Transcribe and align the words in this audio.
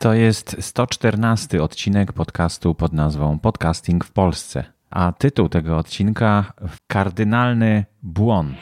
To 0.00 0.14
jest 0.14 0.56
114 0.60 1.62
odcinek 1.62 2.12
podcastu 2.12 2.74
pod 2.74 2.92
nazwą 2.92 3.38
Podcasting 3.38 4.04
w 4.04 4.12
Polsce, 4.12 4.64
a 4.90 5.12
tytuł 5.12 5.48
tego 5.48 5.78
odcinka 5.78 6.52
Kardynalny 6.86 7.84
błąd. 8.02 8.56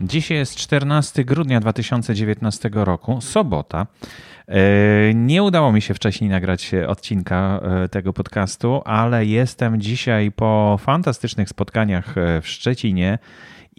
Dzisiaj 0.00 0.36
jest 0.36 0.56
14 0.56 1.24
grudnia 1.24 1.60
2019 1.60 2.70
roku, 2.72 3.20
sobota. 3.20 3.86
E, 4.48 5.14
nie 5.14 5.42
udało 5.42 5.72
mi 5.72 5.82
się 5.82 5.94
wcześniej 5.94 6.30
nagrać 6.30 6.70
odcinka 6.88 7.60
e, 7.62 7.88
tego 7.88 8.12
podcastu, 8.12 8.82
ale 8.84 9.26
jestem 9.26 9.80
dzisiaj 9.80 10.32
po 10.32 10.76
fantastycznych 10.80 11.48
spotkaniach 11.48 12.18
e, 12.18 12.40
w 12.40 12.48
Szczecinie 12.48 13.18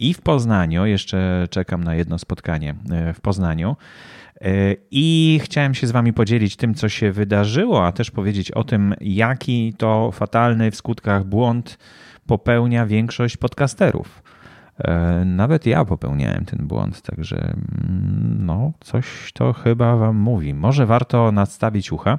i 0.00 0.14
w 0.14 0.20
Poznaniu. 0.20 0.86
Jeszcze 0.86 1.46
czekam 1.50 1.84
na 1.84 1.94
jedno 1.94 2.18
spotkanie 2.18 2.74
w 3.14 3.20
Poznaniu. 3.20 3.76
I 4.90 5.40
chciałem 5.42 5.74
się 5.74 5.86
z 5.86 5.90
Wami 5.90 6.12
podzielić 6.12 6.56
tym, 6.56 6.74
co 6.74 6.88
się 6.88 7.12
wydarzyło, 7.12 7.86
a 7.86 7.92
też 7.92 8.10
powiedzieć 8.10 8.50
o 8.50 8.64
tym, 8.64 8.94
jaki 9.00 9.74
to 9.78 10.12
fatalny 10.12 10.70
w 10.70 10.76
skutkach 10.76 11.24
błąd 11.24 11.78
popełnia 12.26 12.86
większość 12.86 13.36
podcasterów. 13.36 14.22
E, 14.84 15.24
nawet 15.24 15.66
ja 15.66 15.84
popełniałem 15.84 16.44
ten 16.44 16.66
błąd, 16.66 17.02
także 17.02 17.36
mm, 17.36 18.36
no, 18.46 18.72
coś 18.80 19.32
to 19.34 19.52
chyba 19.52 19.96
Wam 19.96 20.16
mówi. 20.16 20.54
Może 20.54 20.86
warto 20.86 21.32
nadstawić 21.32 21.92
ucha 21.92 22.18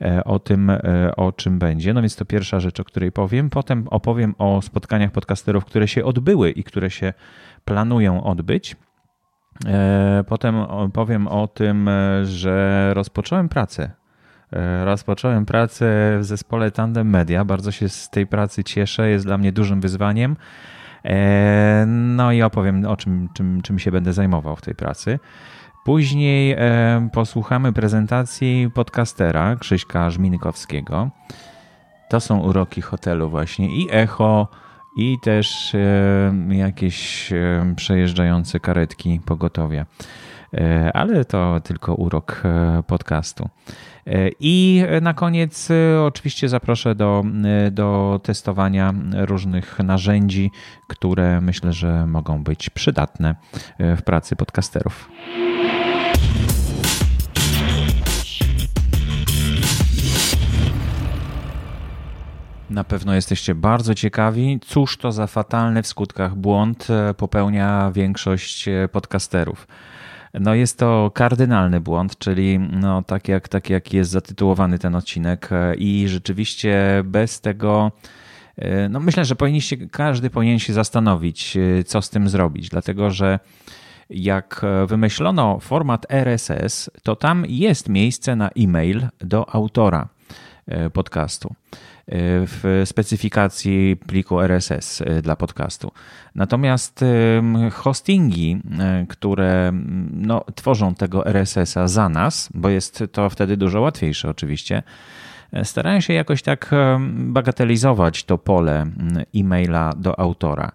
e, 0.00 0.24
o 0.24 0.38
tym, 0.38 0.70
e, 0.70 0.80
o 1.16 1.32
czym 1.32 1.58
będzie. 1.58 1.94
No 1.94 2.00
więc 2.02 2.16
to 2.16 2.24
pierwsza 2.24 2.60
rzecz, 2.60 2.80
o 2.80 2.84
której 2.84 3.12
powiem. 3.12 3.50
Potem 3.50 3.88
opowiem 3.88 4.34
o 4.38 4.62
spotkaniach 4.62 5.10
podcasterów, 5.10 5.64
które 5.64 5.88
się 5.88 6.04
odbyły 6.04 6.50
i 6.50 6.64
które 6.64 6.90
się 6.90 7.12
planują 7.64 8.24
odbyć. 8.24 8.76
Potem 10.26 10.54
powiem 10.92 11.28
o 11.28 11.46
tym, 11.48 11.90
że 12.24 12.90
rozpocząłem 12.94 13.48
pracę. 13.48 13.90
Rozpocząłem 14.84 15.46
pracę 15.46 16.16
w 16.20 16.24
zespole 16.24 16.70
Tandem 16.70 17.10
Media. 17.10 17.44
Bardzo 17.44 17.70
się 17.72 17.88
z 17.88 18.10
tej 18.10 18.26
pracy 18.26 18.64
cieszę. 18.64 19.10
Jest 19.10 19.24
dla 19.24 19.38
mnie 19.38 19.52
dużym 19.52 19.80
wyzwaniem. 19.80 20.36
E, 21.06 21.84
no 21.86 22.32
i 22.32 22.42
opowiem 22.42 22.86
o 22.86 22.96
czym, 22.96 23.28
czym, 23.34 23.62
czym 23.62 23.78
się 23.78 23.90
będę 23.90 24.12
zajmował 24.12 24.56
w 24.56 24.62
tej 24.62 24.74
pracy. 24.74 25.18
Później 25.84 26.52
e, 26.52 27.08
posłuchamy 27.12 27.72
prezentacji 27.72 28.70
podcastera 28.74 29.56
Krzyśka 29.56 30.10
Żminkowskiego. 30.10 31.10
To 32.10 32.20
są 32.20 32.40
uroki 32.40 32.80
hotelu 32.80 33.30
właśnie 33.30 33.76
i 33.76 33.88
echo, 33.90 34.48
i 34.96 35.18
też 35.22 35.74
e, 35.74 36.32
jakieś 36.48 37.30
przejeżdżające 37.76 38.60
karetki 38.60 39.20
pogotowia. 39.26 39.86
Ale 40.94 41.24
to 41.24 41.60
tylko 41.60 41.94
urok 41.94 42.42
podcastu. 42.86 43.48
I 44.40 44.84
na 45.02 45.14
koniec 45.14 45.70
e, 45.70 46.02
oczywiście 46.02 46.48
zaproszę 46.48 46.94
do, 46.94 47.24
e, 47.44 47.70
do 47.70 48.20
testowania 48.22 48.94
różnych 49.12 49.78
narzędzi, 49.78 50.50
które 50.86 51.40
myślę, 51.40 51.72
że 51.72 52.06
mogą 52.06 52.44
być 52.44 52.70
przydatne 52.70 53.34
e, 53.78 53.96
w 53.96 54.02
pracy 54.02 54.36
podcasterów. 54.36 55.08
Na 62.70 62.84
pewno 62.84 63.14
jesteście 63.14 63.54
bardzo 63.54 63.94
ciekawi, 63.94 64.60
cóż 64.66 64.96
to 64.96 65.12
za 65.12 65.26
fatalny 65.26 65.82
w 65.82 65.86
skutkach 65.86 66.34
błąd 66.34 66.88
popełnia 67.16 67.90
większość 67.94 68.68
podcasterów. 68.92 69.66
No 70.40 70.54
jest 70.54 70.78
to 70.78 71.10
kardynalny 71.14 71.80
błąd, 71.80 72.18
czyli 72.18 72.58
no, 72.58 73.02
tak, 73.02 73.28
jak, 73.28 73.48
tak 73.48 73.70
jak 73.70 73.92
jest 73.92 74.10
zatytułowany 74.10 74.78
ten 74.78 74.94
odcinek 74.94 75.48
e, 75.52 75.74
i 75.74 76.08
rzeczywiście 76.08 77.02
bez 77.04 77.40
tego 77.40 77.92
e, 78.56 78.88
no 78.88 79.00
myślę, 79.00 79.24
że 79.24 79.36
powinniście, 79.36 79.76
każdy 79.76 80.30
powinien 80.30 80.58
się 80.58 80.72
zastanowić, 80.72 81.56
e, 81.56 81.84
co 81.84 82.02
z 82.02 82.10
tym 82.10 82.28
zrobić, 82.28 82.68
dlatego 82.68 83.10
że 83.10 83.38
jak 84.10 84.60
wymyślono 84.86 85.60
format 85.60 86.06
RSS, 86.08 86.90
to 87.02 87.16
tam 87.16 87.44
jest 87.48 87.88
miejsce 87.88 88.36
na 88.36 88.48
e-mail 88.48 89.06
do 89.20 89.54
autora 89.54 90.08
podcastu 90.92 91.54
w 92.08 92.82
specyfikacji 92.84 93.96
pliku 94.06 94.40
RSS 94.40 95.02
e, 95.02 95.22
dla 95.22 95.36
podcastu. 95.36 95.92
Natomiast 96.34 97.04
hostingi, 97.72 98.60
e, 98.78 99.06
które 99.08 99.72
no, 100.12 100.44
tworzą 100.54 100.94
tego 100.94 101.26
RSS-a 101.26 101.88
za 101.88 102.08
nas, 102.08 102.48
bo 102.54 102.68
jest 102.68 103.04
to 103.12 103.30
wtedy 103.30 103.56
dużo 103.56 103.80
łatwiejsze 103.80 104.30
oczywiście, 104.30 104.82
e, 105.52 105.64
starają 105.64 106.00
się 106.00 106.12
jakoś 106.12 106.42
tak 106.42 106.70
bagatelizować 107.08 108.24
to 108.24 108.38
pole 108.38 108.86
e-maila 109.36 109.92
do 109.96 110.20
autora. 110.20 110.72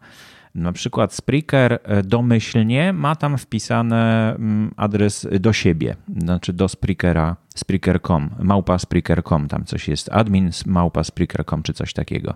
Na 0.56 0.72
przykład 0.72 1.14
Spreaker 1.14 1.80
e, 1.84 2.04
domyślnie 2.04 2.94
ma 2.94 3.16
tam 3.16 3.38
wpisany 3.38 3.96
mm, 3.96 4.72
adres 4.78 5.28
do 5.40 5.54
siebie, 5.54 5.96
znaczy 6.18 6.54
do 6.54 6.68
Spreakera, 6.68 7.36
Spreaker.com, 7.56 8.30
małpa 8.40 8.80
Spreaker.com, 8.80 9.48
tam 9.48 9.66
coś 9.66 9.88
jest, 9.88 10.10
admin 10.12 10.50
małpa 10.66 11.04
Spreaker.com 11.04 11.64
czy 11.64 11.74
coś 11.74 11.94
takiego. 11.94 12.36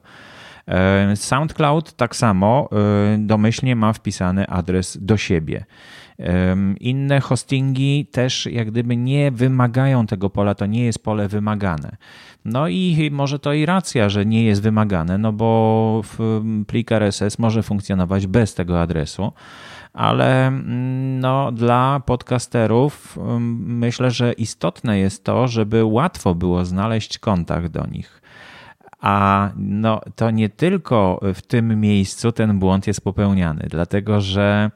E, 0.67 1.15
SoundCloud 1.15 1.93
tak 1.93 2.15
samo 2.15 2.69
e, 2.71 3.17
domyślnie 3.17 3.75
ma 3.75 3.93
wpisany 3.93 4.47
adres 4.47 4.97
do 5.01 5.17
siebie. 5.17 5.65
Inne 6.79 7.19
hostingi 7.19 8.05
też 8.11 8.45
jak 8.45 8.71
gdyby 8.71 8.97
nie 8.97 9.31
wymagają 9.31 10.07
tego 10.07 10.29
pola, 10.29 10.55
to 10.55 10.65
nie 10.65 10.85
jest 10.85 11.03
pole 11.03 11.27
wymagane. 11.27 11.97
No 12.45 12.67
i 12.67 13.09
może 13.11 13.39
to 13.39 13.53
i 13.53 13.65
racja, 13.65 14.09
że 14.09 14.25
nie 14.25 14.43
jest 14.43 14.61
wymagane, 14.61 15.17
no 15.17 15.33
bo 15.33 16.01
plik 16.67 16.91
RSS 16.91 17.39
może 17.39 17.63
funkcjonować 17.63 18.27
bez 18.27 18.53
tego 18.53 18.81
adresu, 18.81 19.31
ale 19.93 20.51
no, 21.19 21.51
dla 21.51 22.01
podcasterów 22.05 23.19
myślę, 23.65 24.11
że 24.11 24.33
istotne 24.33 24.99
jest 24.99 25.23
to, 25.23 25.47
żeby 25.47 25.83
łatwo 25.83 26.35
było 26.35 26.65
znaleźć 26.65 27.17
kontakt 27.17 27.67
do 27.67 27.87
nich. 27.87 28.21
A 28.99 29.49
no, 29.55 30.01
to 30.15 30.31
nie 30.31 30.49
tylko 30.49 31.19
w 31.33 31.41
tym 31.41 31.79
miejscu 31.81 32.31
ten 32.31 32.59
błąd 32.59 32.87
jest 32.87 33.01
popełniany, 33.01 33.67
dlatego 33.69 34.21
że 34.21 34.71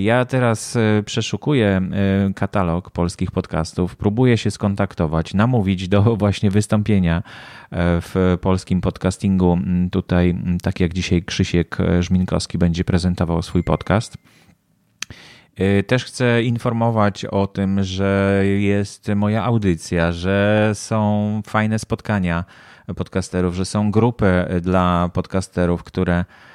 ja 0.00 0.24
teraz 0.24 0.76
e, 0.76 1.02
przeszukuję 1.02 1.66
e, 1.68 2.34
katalog 2.34 2.90
polskich 2.90 3.30
podcastów, 3.30 3.96
próbuję 3.96 4.38
się 4.38 4.50
skontaktować, 4.50 5.34
namówić 5.34 5.88
do 5.88 6.02
właśnie 6.16 6.50
wystąpienia 6.50 7.22
w 7.72 8.36
polskim 8.40 8.80
podcastingu. 8.80 9.58
Tutaj, 9.92 10.34
tak 10.62 10.80
jak 10.80 10.94
dzisiaj 10.94 11.22
Krzysiek 11.22 11.76
Żminkowski 12.00 12.58
będzie 12.58 12.84
prezentował 12.84 13.42
swój 13.42 13.62
podcast. 13.62 14.16
Też 15.86 16.04
chcę 16.04 16.42
informować 16.42 17.24
o 17.24 17.46
tym, 17.46 17.84
że 17.84 18.42
jest 18.58 19.08
moja 19.16 19.44
audycja, 19.44 20.12
że 20.12 20.70
są 20.74 21.42
fajne 21.46 21.78
spotkania 21.78 22.44
podcasterów, 22.96 23.54
że 23.54 23.64
są 23.64 23.90
grupy 23.90 24.44
dla 24.60 25.10
podcasterów, 25.12 25.82
które 25.82 26.18
E, 26.20 26.47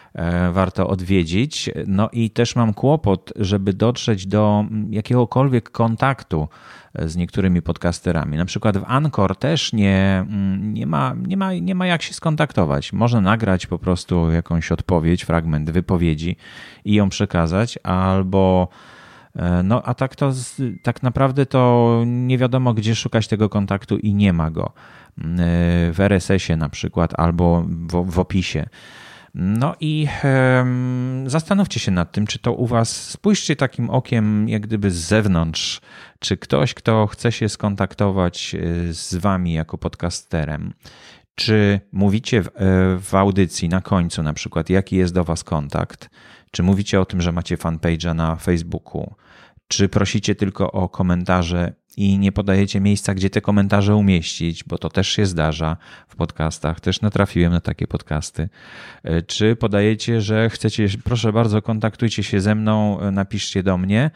warto 0.52 0.88
odwiedzić. 0.88 1.70
No 1.88 2.10
i 2.12 2.30
też 2.30 2.56
mam 2.56 2.74
kłopot, 2.74 3.34
żeby 3.36 3.74
dotrzeć 3.74 4.28
do 4.28 4.66
jakiegokolwiek 4.90 5.70
kontaktu 5.70 6.48
e, 6.94 7.10
z 7.10 7.16
niektórymi 7.16 7.62
podcasterami. 7.62 8.38
Na 8.38 8.46
przykład 8.46 8.78
w 8.78 8.84
Anchor 8.88 9.36
też 9.36 9.74
nie, 9.74 10.26
mm, 10.28 10.74
nie, 10.74 10.88
ma, 10.88 11.16
nie, 11.28 11.38
ma, 11.38 11.54
nie 11.54 11.76
ma 11.76 11.88
jak 11.88 12.02
się 12.02 12.14
skontaktować. 12.14 12.94
Można 12.94 13.22
nagrać 13.22 13.68
po 13.68 13.80
prostu 13.80 14.32
jakąś 14.32 14.72
odpowiedź, 14.72 15.24
fragment 15.24 15.72
wypowiedzi 15.72 16.36
i 16.86 16.94
ją 16.94 17.10
przekazać, 17.10 17.80
albo 17.84 18.68
e, 19.36 19.64
no 19.64 19.84
a 19.84 19.94
tak 19.94 20.16
to 20.16 20.32
tak 20.84 21.04
naprawdę 21.04 21.46
to 21.46 22.02
nie 22.06 22.38
wiadomo, 22.38 22.74
gdzie 22.74 22.96
szukać 22.96 23.28
tego 23.28 23.50
kontaktu 23.50 23.98
i 23.98 24.14
nie 24.14 24.34
ma 24.34 24.52
go. 24.52 24.72
W 25.92 25.96
RSS-ie 26.00 26.58
na 26.58 26.70
przykład 26.70 27.20
albo 27.20 27.66
w, 27.68 28.12
w 28.12 28.20
opisie. 28.20 28.66
No 29.34 29.76
i 29.80 30.08
zastanówcie 31.26 31.80
się 31.80 31.92
nad 31.92 32.12
tym, 32.12 32.28
czy 32.28 32.40
to 32.40 32.54
u 32.54 32.68
Was, 32.68 33.10
spójrzcie 33.10 33.56
takim 33.56 33.90
okiem, 33.90 34.50
jak 34.50 34.62
gdyby 34.62 34.92
z 34.92 34.96
zewnątrz, 34.96 35.82
czy 36.20 36.38
ktoś, 36.38 36.74
kto 36.74 37.08
chce 37.08 37.32
się 37.32 37.50
skontaktować 37.50 38.56
e, 38.56 38.94
z 38.94 39.16
Wami 39.16 39.54
jako 39.54 39.78
podcasterem, 39.78 40.74
czy 41.36 41.80
mówicie 41.92 42.44
w, 42.44 42.48
e, 42.48 42.52
w 43.00 43.16
audycji 43.16 43.70
na 43.70 43.82
końcu 43.82 44.24
na 44.24 44.34
przykład, 44.34 44.70
jaki 44.70 44.96
jest 44.96 45.14
do 45.14 45.24
Was 45.24 45.44
kontakt, 45.44 46.10
czy 46.52 46.64
mówicie 46.64 47.02
o 47.02 47.06
tym, 47.06 47.22
że 47.22 47.32
macie 47.32 47.58
fanpage'a 47.58 48.16
na 48.16 48.36
Facebooku, 48.36 49.16
czy 49.68 49.90
prosicie 49.90 50.36
tylko 50.36 50.72
o 50.72 50.90
komentarze 50.90 51.74
i 51.98 52.20
nie 52.20 52.32
podajecie 52.32 52.82
miejsca, 52.82 53.14
gdzie 53.14 53.30
te 53.30 53.42
komentarze 53.42 53.96
umieścić, 53.96 54.64
bo 54.64 54.78
to 54.78 54.90
też 54.90 55.08
się 55.08 55.26
zdarza 55.26 55.78
w 56.08 56.16
podcastach, 56.16 56.80
też 56.80 57.02
natrafiłem 57.02 57.52
na 57.52 57.62
takie 57.62 57.88
podcasty. 57.88 58.50
E, 59.04 59.22
czy 59.22 59.56
podajecie, 59.56 60.22
że 60.22 60.50
chcecie, 60.50 60.88
proszę 61.04 61.34
bardzo, 61.34 61.62
kontaktujcie 61.62 62.24
się 62.24 62.42
ze 62.42 62.56
mną, 62.56 63.00
e, 63.00 63.12
napiszcie 63.12 63.64
do 63.64 63.78
mnie, 63.78 64.12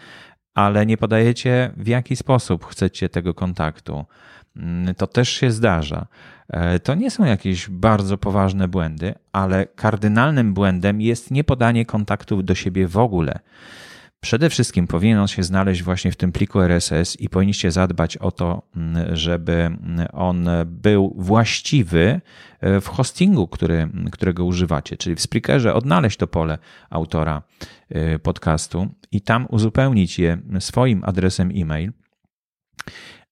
ale 0.53 0.85
nie 0.85 0.97
podajecie, 0.97 1.71
w 1.77 1.87
jaki 1.87 2.15
sposób 2.15 2.65
chcecie 2.65 3.09
tego 3.09 3.33
kontaktu. 3.33 4.05
Mm, 4.55 4.95
to 4.95 5.07
też 5.07 5.29
się 5.29 5.51
zdarza. 5.51 6.07
E, 6.49 6.79
to 6.79 6.95
nie 6.95 7.11
są 7.11 7.25
jakieś 7.25 7.69
bardzo 7.69 8.17
poważne 8.17 8.67
błędy, 8.67 9.13
ale 9.31 9.65
kardynalnym 9.65 10.53
błędem 10.53 11.01
jest 11.01 11.31
nie 11.31 11.43
podanie 11.43 11.85
kontaktów 11.85 12.45
do 12.45 12.55
siebie 12.55 12.87
w 12.87 12.97
ogóle. 12.97 13.39
Przede 14.19 14.49
wszystkim 14.49 14.87
powinien 14.87 15.19
on 15.19 15.27
się 15.27 15.43
znaleźć 15.43 15.83
właśnie 15.83 16.11
w 16.11 16.15
tym 16.15 16.31
pliku 16.31 16.61
RSS 16.61 17.15
i 17.15 17.29
powinniście 17.29 17.71
zadbać 17.71 18.17
o 18.17 18.31
to, 18.31 18.61
mm, 18.75 19.15
żeby 19.15 19.53
mm, 19.53 20.07
on 20.13 20.49
był 20.65 21.15
właściwy 21.17 22.21
e, 22.59 22.81
w 22.81 22.87
hostingu, 22.87 23.47
który, 23.47 23.89
którego 24.11 24.45
używacie, 24.45 24.97
czyli 24.97 25.15
w 25.15 25.21
Spreakerze 25.21 25.73
odnaleźć 25.73 26.17
to 26.17 26.27
pole 26.27 26.57
autora 26.89 27.41
e, 27.89 28.19
podcastu 28.19 28.87
i 29.11 29.21
tam 29.21 29.47
uzupełnić 29.49 30.19
je 30.19 30.37
swoim 30.59 31.03
adresem 31.03 31.51
e-mail 31.55 31.91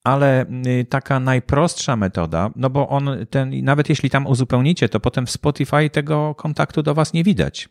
ale 0.05 0.45
y, 0.65 0.85
taka 0.85 1.19
najprostsza 1.19 1.95
metoda, 1.95 2.49
no 2.55 2.69
bo 2.69 2.89
on 2.89 3.09
ten, 3.29 3.63
nawet 3.63 3.89
jeśli 3.89 4.09
tam 4.09 4.27
uzupełnicie, 4.27 4.89
to 4.89 4.99
potem 4.99 5.25
w 5.25 5.31
Spotify 5.31 5.89
tego 5.89 6.35
kontaktu 6.35 6.83
do 6.83 6.93
Was 6.93 7.13
nie 7.13 7.23
widać. 7.23 7.69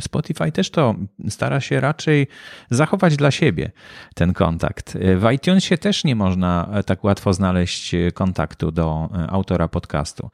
Spotify 0.00 0.52
też 0.52 0.70
to 0.70 0.94
stara 1.28 1.60
się 1.60 1.80
raczej 1.80 2.26
zachować 2.70 3.16
dla 3.16 3.30
siebie 3.30 3.72
ten 4.14 4.32
kontakt. 4.32 4.94
W 4.94 5.32
iTunesie 5.34 5.78
też 5.78 6.04
nie 6.04 6.16
można 6.16 6.68
tak 6.86 7.04
łatwo 7.04 7.32
znaleźć 7.32 7.94
kontaktu 8.14 8.70
do 8.70 9.08
autora 9.28 9.68
podcastu. 9.68 10.30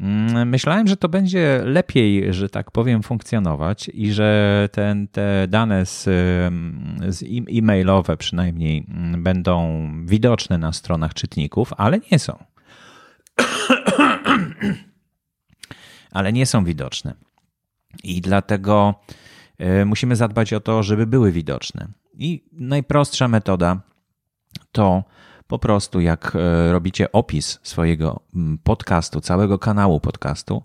Mm, 0.00 0.48
myślałem, 0.48 0.86
że 0.86 0.96
to 0.96 1.08
będzie 1.08 1.62
lepiej, 1.64 2.32
że 2.32 2.48
tak 2.48 2.70
powiem, 2.70 3.02
funkcjonować 3.02 3.90
i 3.94 4.12
że 4.12 4.68
ten, 4.72 5.08
te 5.08 5.48
dane 5.48 5.86
z, 5.86 6.02
z 7.08 7.24
e-mailowe 7.58 8.16
przynajmniej 8.16 8.86
mm, 8.88 9.22
będą 9.22 9.86
widoczne 10.04 10.58
na 10.58 10.72
stronach 10.72 11.14
czytników, 11.14 11.72
ale 11.76 11.98
nie 12.12 12.18
są. 12.18 12.44
ale 16.12 16.32
nie 16.32 16.46
są 16.46 16.64
widoczne. 16.64 17.14
I 18.04 18.20
dlatego 18.20 18.94
e, 19.58 19.84
musimy 19.84 20.16
zadbać 20.16 20.52
o 20.52 20.60
to, 20.60 20.82
żeby 20.82 21.06
były 21.06 21.32
widoczne. 21.32 21.88
I 22.14 22.44
najprostsza 22.52 23.28
metoda 23.28 23.80
to 24.72 25.04
po 25.46 25.58
prostu 25.58 26.00
jak 26.00 26.36
e, 26.36 26.72
robicie 26.72 27.12
opis 27.12 27.58
swojego 27.62 28.20
podcastu, 28.64 29.20
całego 29.20 29.58
kanału 29.58 30.00
podcastu 30.00 30.62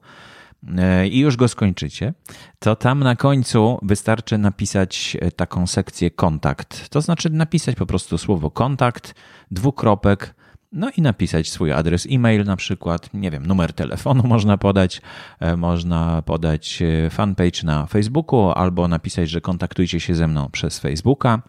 e, 0.77 1.07
i 1.07 1.19
już 1.19 1.35
go 1.35 1.47
skończycie, 1.47 2.13
to 2.59 2.75
tam 2.75 2.99
na 2.99 3.15
końcu 3.15 3.79
wystarczy 3.81 4.37
napisać 4.37 5.17
taką 5.35 5.67
sekcję 5.67 6.11
kontakt. 6.11 6.89
To 6.89 7.01
znaczy 7.01 7.29
napisać 7.29 7.75
po 7.75 7.85
prostu 7.85 8.17
słowo 8.17 8.51
kontakt, 8.51 9.15
dwukropek, 9.51 10.35
no 10.75 10.89
i 10.97 11.01
napisać 11.01 11.49
swój 11.49 11.71
adres 11.71 12.07
e-mail, 12.11 12.43
na 12.43 12.55
przykład, 12.55 13.13
nie 13.13 13.31
wiem, 13.31 13.45
numer 13.45 13.73
telefonu 13.73 14.23
można 14.35 14.57
podać, 14.57 15.01
e, 15.39 15.57
można 15.57 16.21
podać 16.21 16.81
e, 16.81 17.09
fanpage 17.09 17.63
na 17.63 17.85
Facebooku, 17.85 18.51
albo 18.51 18.87
napisać, 18.87 19.29
że 19.29 19.41
kontaktujcie 19.41 19.99
się 19.99 20.15
ze 20.15 20.27
mną 20.27 20.49
przez 20.51 20.79
Facebooka 20.79 21.41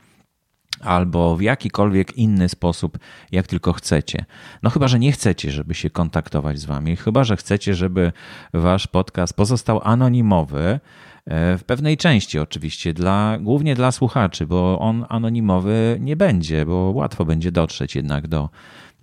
albo 0.80 1.36
w 1.36 1.40
jakikolwiek 1.40 2.16
inny 2.18 2.48
sposób, 2.48 2.98
jak 3.32 3.46
tylko 3.46 3.72
chcecie. 3.72 4.24
No 4.62 4.70
chyba, 4.70 4.88
że 4.88 4.98
nie 4.98 5.12
chcecie, 5.12 5.50
żeby 5.50 5.74
się 5.74 5.90
kontaktować 5.90 6.58
z 6.58 6.64
wami, 6.64 6.96
chyba, 6.96 7.24
że 7.24 7.36
chcecie, 7.36 7.74
żeby 7.74 8.12
wasz 8.54 8.86
podcast 8.86 9.36
pozostał 9.36 9.80
anonimowy, 9.84 10.80
e, 11.26 11.58
w 11.58 11.64
pewnej 11.64 11.96
części 11.96 12.38
oczywiście, 12.38 12.94
dla, 12.94 13.38
głównie 13.40 13.74
dla 13.74 13.92
słuchaczy, 13.92 14.46
bo 14.46 14.78
on 14.78 15.06
anonimowy 15.08 15.96
nie 16.00 16.16
będzie, 16.16 16.66
bo 16.66 16.92
łatwo 16.94 17.24
będzie 17.24 17.52
dotrzeć 17.52 17.94
jednak 17.94 18.28
do, 18.28 18.48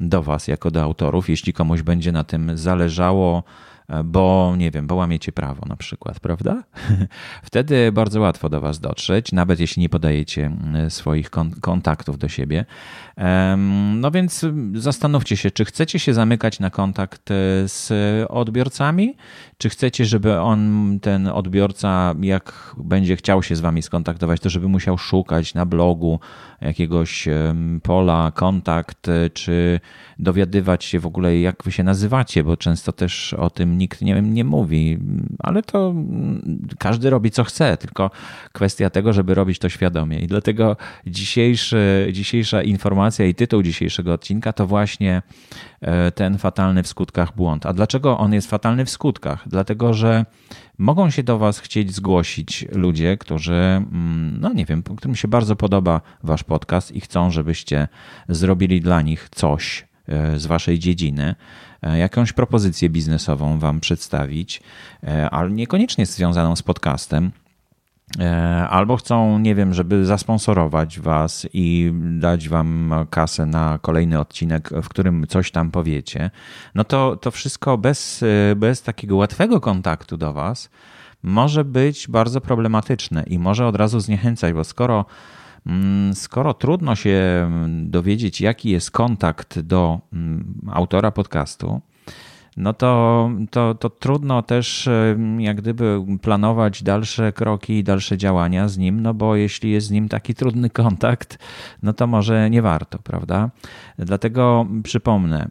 do 0.09 0.23
Was 0.23 0.47
jako 0.47 0.71
do 0.71 0.81
autorów, 0.81 1.29
jeśli 1.29 1.53
komuś 1.53 1.81
będzie 1.81 2.11
na 2.11 2.23
tym 2.23 2.57
zależało, 2.57 3.43
bo 4.05 4.53
nie 4.57 4.71
wiem, 4.71 4.87
bo 4.87 4.95
łamiecie 4.95 5.31
prawo 5.31 5.65
na 5.65 5.75
przykład, 5.75 6.19
prawda? 6.19 6.63
Wtedy 7.43 7.91
bardzo 7.91 8.21
łatwo 8.21 8.49
do 8.49 8.61
Was 8.61 8.79
dotrzeć, 8.79 9.31
nawet 9.31 9.59
jeśli 9.59 9.81
nie 9.81 9.89
podajecie 9.89 10.51
swoich 10.89 11.29
kontaktów 11.61 12.17
do 12.17 12.29
siebie. 12.29 12.65
No 13.95 14.11
więc 14.11 14.45
zastanówcie 14.73 15.37
się, 15.37 15.51
czy 15.51 15.65
chcecie 15.65 15.99
się 15.99 16.13
zamykać 16.13 16.59
na 16.59 16.69
kontakt 16.69 17.31
e, 17.31 17.33
z 17.67 17.91
odbiorcami, 18.29 19.15
czy 19.57 19.69
chcecie, 19.69 20.05
żeby 20.05 20.39
on, 20.39 20.99
ten 21.01 21.27
odbiorca, 21.27 22.15
jak 22.21 22.75
będzie 22.77 23.15
chciał 23.15 23.43
się 23.43 23.55
z 23.55 23.59
Wami 23.59 23.81
skontaktować, 23.81 24.41
to 24.41 24.49
żeby 24.49 24.67
musiał 24.67 24.97
szukać 24.97 25.53
na 25.53 25.65
blogu 25.65 26.19
jakiegoś 26.61 27.27
pola, 27.83 28.31
kontakt, 28.31 29.09
e, 29.09 29.29
czy 29.29 29.79
dowiadywać 30.19 30.83
się 30.83 30.99
w 30.99 31.05
ogóle, 31.05 31.39
jak 31.39 31.63
Wy 31.63 31.71
się 31.71 31.83
nazywacie, 31.83 32.43
bo 32.43 32.57
często 32.57 32.91
też 32.91 33.33
o 33.33 33.49
tym 33.49 33.77
nikt 33.83 34.01
nie, 34.01 34.21
nie 34.21 34.43
mówi, 34.43 34.97
ale 35.39 35.63
to 35.63 35.93
każdy 36.79 37.09
robi 37.09 37.31
co 37.31 37.43
chce, 37.43 37.77
tylko 37.77 38.11
kwestia 38.51 38.89
tego, 38.89 39.13
żeby 39.13 39.33
robić 39.33 39.59
to 39.59 39.69
świadomie. 39.69 40.19
I 40.19 40.27
dlatego 40.27 40.77
dzisiejszy, 41.07 42.09
dzisiejsza 42.11 42.61
informacja, 42.63 43.25
i 43.25 43.35
tytuł 43.35 43.63
dzisiejszego 43.63 44.13
odcinka 44.13 44.53
to 44.53 44.67
właśnie 44.67 45.21
e, 45.81 46.11
ten 46.11 46.37
fatalny 46.37 46.83
w 46.83 46.87
skutkach 46.87 47.35
błąd. 47.35 47.65
A 47.65 47.73
dlaczego 47.73 48.17
on 48.17 48.33
jest 48.33 48.49
fatalny 48.49 48.85
w 48.85 48.89
skutkach? 48.89 49.43
Dlatego, 49.45 49.93
że 49.93 50.25
mogą 50.77 51.09
się 51.09 51.23
do 51.23 51.37
Was 51.37 51.59
chcieć 51.59 51.95
zgłosić 51.95 52.65
ludzie, 52.71 53.17
którzy, 53.17 53.53
mm, 53.53 54.37
no 54.41 54.53
nie 54.53 54.65
wiem, 54.65 54.83
którym 54.83 55.15
się 55.15 55.27
bardzo 55.27 55.55
podoba 55.55 56.01
Wasz 56.23 56.43
podcast 56.43 56.91
i 56.91 57.01
chcą, 57.01 57.31
żebyście 57.31 57.87
zrobili 58.29 58.81
dla 58.81 59.01
nich 59.01 59.29
coś 59.31 59.87
e, 60.07 60.39
z 60.39 60.45
Waszej 60.45 60.79
dziedziny 60.79 61.35
jakąś 61.95 62.33
propozycję 62.33 62.89
biznesową 62.89 63.59
Wam 63.59 63.79
przedstawić, 63.79 64.61
ale 65.31 65.51
niekoniecznie 65.51 66.05
związaną 66.05 66.55
z 66.55 66.61
podcastem. 66.61 67.31
E, 68.19 68.67
albo 68.69 68.97
chcą, 68.97 69.39
nie 69.39 69.55
wiem, 69.55 69.73
żeby 69.73 70.05
zasponsorować 70.05 70.99
was 70.99 71.47
i 71.53 71.93
dać 72.19 72.49
wam 72.49 72.93
kasę 73.09 73.45
na 73.45 73.79
kolejny 73.81 74.19
odcinek, 74.19 74.69
w 74.83 74.89
którym 74.89 75.27
coś 75.27 75.51
tam 75.51 75.71
powiecie, 75.71 76.31
no 76.75 76.83
to 76.83 77.17
to 77.17 77.31
wszystko 77.31 77.77
bez, 77.77 78.23
e, 78.23 78.55
bez 78.55 78.81
takiego 78.81 79.15
łatwego 79.15 79.61
kontaktu 79.61 80.17
do 80.17 80.33
was. 80.33 80.69
Może 81.23 81.65
być 81.65 82.07
bardzo 82.07 82.41
problematyczne 82.41 83.23
i 83.27 83.39
może 83.39 83.67
od 83.67 83.75
razu 83.75 83.99
zniechęcać, 83.99 84.53
bo 84.53 84.63
skoro 84.63 85.05
Skoro 86.13 86.53
trudno 86.53 86.95
się 86.95 87.49
dowiedzieć, 87.83 88.41
jaki 88.41 88.69
jest 88.69 88.91
kontakt 88.91 89.59
do 89.59 89.99
mm, 90.13 90.61
autora 90.71 91.11
podcastu, 91.11 91.81
no 92.57 92.73
to, 92.73 93.29
to, 93.51 93.75
to 93.75 93.89
trudno 93.89 94.41
też 94.41 94.89
jak 95.39 95.57
gdyby 95.57 95.99
planować 96.21 96.83
dalsze 96.83 97.33
kroki, 97.33 97.83
dalsze 97.83 98.17
działania 98.17 98.67
z 98.67 98.77
nim, 98.77 99.01
no 99.01 99.13
bo 99.13 99.35
jeśli 99.35 99.71
jest 99.71 99.87
z 99.87 99.91
nim 99.91 100.09
taki 100.09 100.35
trudny 100.35 100.69
kontakt, 100.83 101.37
no 101.83 101.93
to 101.93 102.07
może 102.07 102.49
nie 102.49 102.61
warto, 102.61 102.99
prawda? 102.99 103.49
Dlatego 103.97 104.65
przypomnę, 104.83 105.49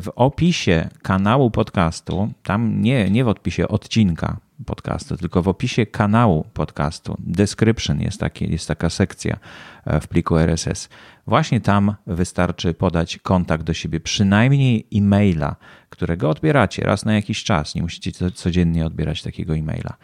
w 0.00 0.08
opisie 0.16 0.88
kanału 1.02 1.50
podcastu, 1.50 2.32
tam 2.42 2.82
nie, 2.82 3.10
nie 3.10 3.24
w 3.24 3.28
opisie 3.28 3.68
odcinka, 3.68 4.36
podcastu, 4.66 5.16
tylko 5.16 5.42
w 5.42 5.48
opisie 5.48 5.86
kanału 5.86 6.46
podcastu, 6.54 7.16
description 7.18 8.00
jest, 8.00 8.20
taki, 8.20 8.52
jest 8.52 8.68
taka 8.68 8.90
sekcja 8.90 9.36
e, 9.84 10.00
w 10.00 10.08
pliku 10.08 10.38
RSS. 10.38 10.88
Właśnie 11.26 11.60
tam 11.60 11.94
wystarczy 12.06 12.74
podać 12.74 13.18
kontakt 13.18 13.64
do 13.64 13.74
siebie, 13.74 14.00
przynajmniej 14.00 14.86
e-maila, 14.94 15.56
którego 15.90 16.30
odbieracie 16.30 16.82
raz 16.82 17.04
na 17.04 17.14
jakiś 17.14 17.44
czas. 17.44 17.74
Nie 17.74 17.82
musicie 17.82 18.12
codziennie 18.30 18.86
odbierać 18.86 19.22
takiego 19.22 19.56
e-maila. 19.56 19.96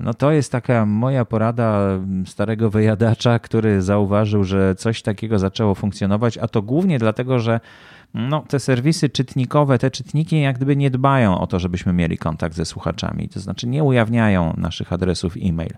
No 0.00 0.14
to 0.14 0.30
jest 0.32 0.52
taka 0.52 0.86
moja 0.86 1.24
porada 1.24 1.98
starego 2.26 2.70
wyjadacza, 2.70 3.38
który 3.38 3.82
zauważył, 3.82 4.44
że 4.44 4.74
coś 4.74 5.02
takiego 5.02 5.38
zaczęło 5.38 5.74
funkcjonować, 5.74 6.38
a 6.38 6.48
to 6.48 6.62
głównie 6.62 6.98
dlatego, 6.98 7.38
że 7.38 7.60
no, 8.14 8.44
te 8.48 8.60
serwisy 8.60 9.08
czytnikowe, 9.08 9.78
te 9.78 9.90
czytniki 9.90 10.40
jak 10.40 10.56
gdyby 10.56 10.76
nie 10.76 10.90
dbają 10.90 11.40
o 11.40 11.46
to, 11.46 11.58
żebyśmy 11.58 11.92
mieli 11.92 12.18
kontakt 12.18 12.56
ze 12.56 12.64
słuchaczami, 12.64 13.28
to 13.28 13.40
znaczy 13.40 13.66
nie 13.66 13.84
ujawniają 13.84 14.54
naszych 14.56 14.92
adresów 14.92 15.34
e-mail. 15.42 15.72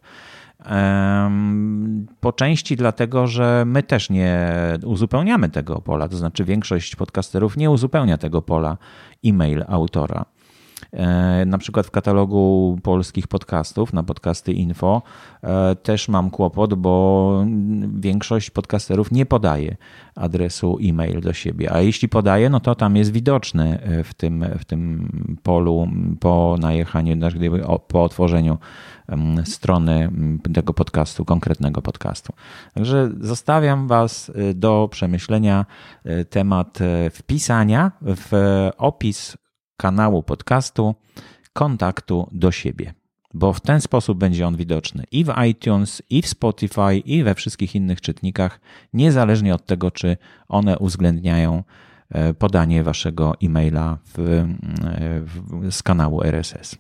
Po 2.20 2.32
części 2.32 2.76
dlatego, 2.76 3.26
że 3.26 3.64
my 3.66 3.82
też 3.82 4.10
nie 4.10 4.52
uzupełniamy 4.84 5.48
tego 5.48 5.80
pola, 5.80 6.08
to 6.08 6.16
znaczy 6.16 6.44
większość 6.44 6.96
podcasterów 6.96 7.56
nie 7.56 7.70
uzupełnia 7.70 8.18
tego 8.18 8.42
pola 8.42 8.76
e-mail 9.25 9.64
autora. 9.68 10.25
E, 10.92 11.44
na 11.47 11.58
przykład 11.58 11.87
w 11.87 11.90
katalogu 11.90 12.78
polskich 12.82 13.26
podcastów 13.26 13.92
na 13.92 14.02
podcasty 14.02 14.52
info 14.52 15.02
e, 15.42 15.76
też 15.76 16.08
mam 16.08 16.30
kłopot, 16.30 16.75
bo 16.75 17.44
większość 17.94 18.50
podcasterów 18.50 19.12
nie 19.12 19.26
podaje 19.26 19.76
adresu 20.14 20.78
e-mail 20.82 21.20
do 21.20 21.32
siebie, 21.32 21.73
a 21.73 21.80
jeśli 21.80 22.08
podaje, 22.08 22.50
no 22.50 22.61
to 22.61 22.75
tam 22.75 22.97
jest 22.97 23.12
widoczny 23.12 23.80
e, 23.80 24.04
w 24.04 24.14
tym, 24.14 24.44
w 24.58 24.64
tym 24.64 25.08
polu 25.42 25.88
po 26.20 26.56
najechaniu, 26.61 27.16
znaczy 27.16 27.38
po 27.88 28.04
otworzeniu 28.04 28.58
strony 29.44 30.11
tego 30.54 30.75
podcastu, 30.75 31.25
konkretnego 31.25 31.82
podcastu. 31.82 32.32
Także 32.75 33.11
zostawiam 33.20 33.88
Was 33.88 34.32
do 34.54 34.88
przemyślenia 34.90 35.66
temat 36.30 36.78
wpisania 37.11 37.92
w 38.02 38.32
opis 38.78 39.37
kanału 39.78 40.23
podcastu 40.23 40.94
kontaktu 41.52 42.28
do 42.32 42.52
siebie, 42.52 42.94
bo 43.35 43.52
w 43.52 43.61
ten 43.61 43.80
sposób 43.80 44.18
będzie 44.18 44.47
on 44.47 44.56
widoczny 44.56 45.04
i 45.12 45.25
w 45.25 45.32
iTunes, 45.50 46.02
i 46.11 46.23
w 46.23 46.28
Spotify, 46.28 46.97
i 47.04 47.23
we 47.23 47.35
wszystkich 47.35 47.75
innych 47.75 48.00
czytnikach, 48.00 48.61
niezależnie 48.92 49.54
od 49.54 49.66
tego, 49.66 49.90
czy 49.90 50.16
one 50.49 50.78
uwzględniają 50.78 51.62
e, 52.11 52.35
podanie 52.35 52.82
waszego 52.82 53.35
e-maila 53.42 53.99
w, 54.04 54.18
e, 54.18 54.47
w, 55.20 55.73
z 55.73 55.82
kanału 55.82 56.23
RSS. 56.23 56.76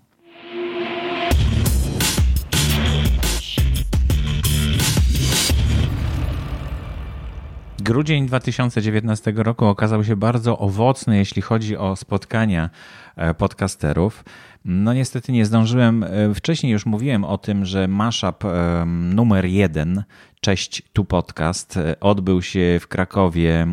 Grudzień 7.88 8.26
2019 8.26 9.32
roku 9.36 9.66
okazał 9.66 10.04
się 10.04 10.16
bardzo 10.16 10.58
owocny, 10.58 11.16
jeśli 11.16 11.42
chodzi 11.42 11.76
o 11.76 11.96
spotkania 11.96 12.70
e, 13.16 13.34
podcasterów. 13.34 14.24
No 14.64 14.92
niestety 14.92 15.32
nie 15.32 15.46
zdążyłem. 15.46 16.04
E, 16.04 16.34
wcześniej 16.34 16.72
już 16.72 16.86
mówiłem 16.86 17.24
o 17.24 17.38
tym, 17.38 17.64
że 17.64 17.88
mashup 17.88 18.44
e, 18.44 18.84
numer 18.86 19.44
jeden, 19.44 20.04
Cześć 20.40 20.82
tu 20.92 21.04
podcast, 21.04 21.78
odbył 22.00 22.42
się 22.42 22.78
w 22.80 22.88
Krakowie 22.88 23.66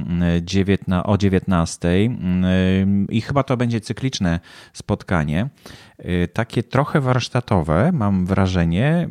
o 1.03 1.17
19 1.17 1.89
i 3.10 3.22
chyba 3.22 3.43
to 3.43 3.57
będzie 3.57 3.81
cykliczne 3.81 4.39
spotkanie. 4.74 5.50
Takie 6.34 6.63
trochę 6.63 7.01
warsztatowe, 7.01 7.91
mam 7.91 8.25
wrażenie. 8.25 9.10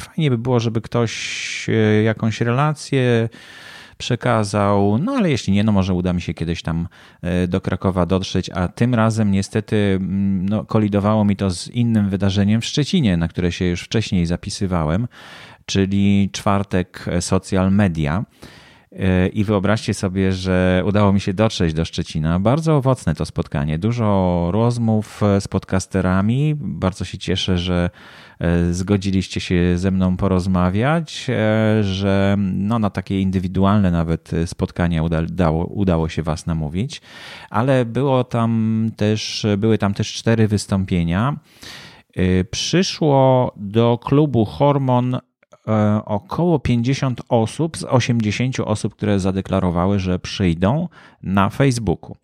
Fajnie 0.00 0.30
by 0.30 0.38
było, 0.38 0.60
żeby 0.60 0.80
ktoś 0.80 1.66
jakąś 2.04 2.40
relację 2.40 3.28
przekazał. 3.98 4.98
No 4.98 5.12
ale 5.12 5.30
jeśli 5.30 5.52
nie, 5.52 5.64
no 5.64 5.72
może 5.72 5.94
uda 5.94 6.12
mi 6.12 6.20
się 6.20 6.34
kiedyś 6.34 6.62
tam 6.62 6.88
e, 7.22 7.48
do 7.48 7.60
Krakowa 7.60 8.06
dotrzeć, 8.06 8.50
a 8.50 8.68
tym 8.68 8.94
razem 8.94 9.30
niestety 9.30 9.76
mm, 9.76 10.48
no, 10.48 10.64
kolidowało 10.64 11.24
mi 11.24 11.36
to 11.36 11.50
z 11.50 11.68
innym 11.68 12.10
wydarzeniem 12.10 12.60
w 12.60 12.64
Szczecinie, 12.64 13.16
na 13.16 13.28
które 13.28 13.52
się 13.52 13.64
już 13.64 13.82
wcześniej 13.82 14.26
zapisywałem, 14.26 15.08
czyli 15.66 16.30
czwartek 16.32 17.04
e, 17.08 17.22
social 17.22 17.72
media. 17.72 18.24
E, 18.92 19.28
I 19.28 19.44
wyobraźcie 19.44 19.94
sobie, 19.94 20.32
że 20.32 20.82
udało 20.86 21.12
mi 21.12 21.20
się 21.20 21.34
dotrzeć 21.34 21.74
do 21.74 21.84
Szczecina. 21.84 22.40
Bardzo 22.40 22.76
owocne 22.76 23.14
to 23.14 23.26
spotkanie. 23.26 23.78
Dużo 23.78 24.48
rozmów 24.52 25.20
z 25.40 25.48
podcasterami. 25.48 26.54
Bardzo 26.58 27.04
się 27.04 27.18
cieszę, 27.18 27.58
że 27.58 27.90
E, 28.40 28.74
zgodziliście 28.74 29.40
się 29.40 29.78
ze 29.78 29.90
mną 29.90 30.16
porozmawiać, 30.16 31.26
e, 31.30 31.82
że 31.84 32.36
no, 32.38 32.78
na 32.78 32.90
takie 32.90 33.20
indywidualne 33.20 33.90
nawet 33.90 34.30
spotkania 34.46 35.02
udało, 35.02 35.66
udało 35.66 36.08
się 36.08 36.22
Was 36.22 36.46
namówić, 36.46 37.00
ale 37.50 37.84
było 37.84 38.24
tam 38.24 38.90
też, 38.96 39.46
były 39.58 39.78
tam 39.78 39.94
też 39.94 40.12
cztery 40.12 40.48
wystąpienia. 40.48 41.36
E, 42.16 42.44
przyszło 42.44 43.52
do 43.56 43.98
klubu 44.02 44.44
Hormon 44.44 45.14
E, 45.14 45.20
około 46.04 46.58
50 46.58 47.22
osób 47.28 47.76
z 47.76 47.84
80 47.84 48.60
osób, 48.60 48.94
które 48.94 49.20
zadeklarowały, 49.20 49.98
że 49.98 50.18
przyjdą 50.18 50.88
na 51.22 51.50
Facebooku. 51.50 52.16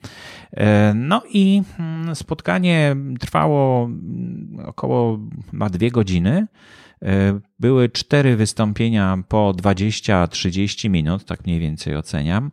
E, 0.56 0.92
no 0.94 1.22
i 1.32 1.62
mm, 1.78 2.14
spotkanie 2.14 2.96
trwało 3.20 3.84
mm, 3.84 4.56
około 4.66 5.18
ma 5.52 5.70
dwie 5.70 5.90
godziny. 5.90 6.46
E, 7.02 7.40
były 7.58 7.88
cztery 7.88 8.36
wystąpienia 8.36 9.18
po 9.28 9.52
20-30 9.56 10.90
minut, 10.90 11.24
tak 11.24 11.46
mniej 11.46 11.60
więcej 11.60 11.96
oceniam. 11.96 12.50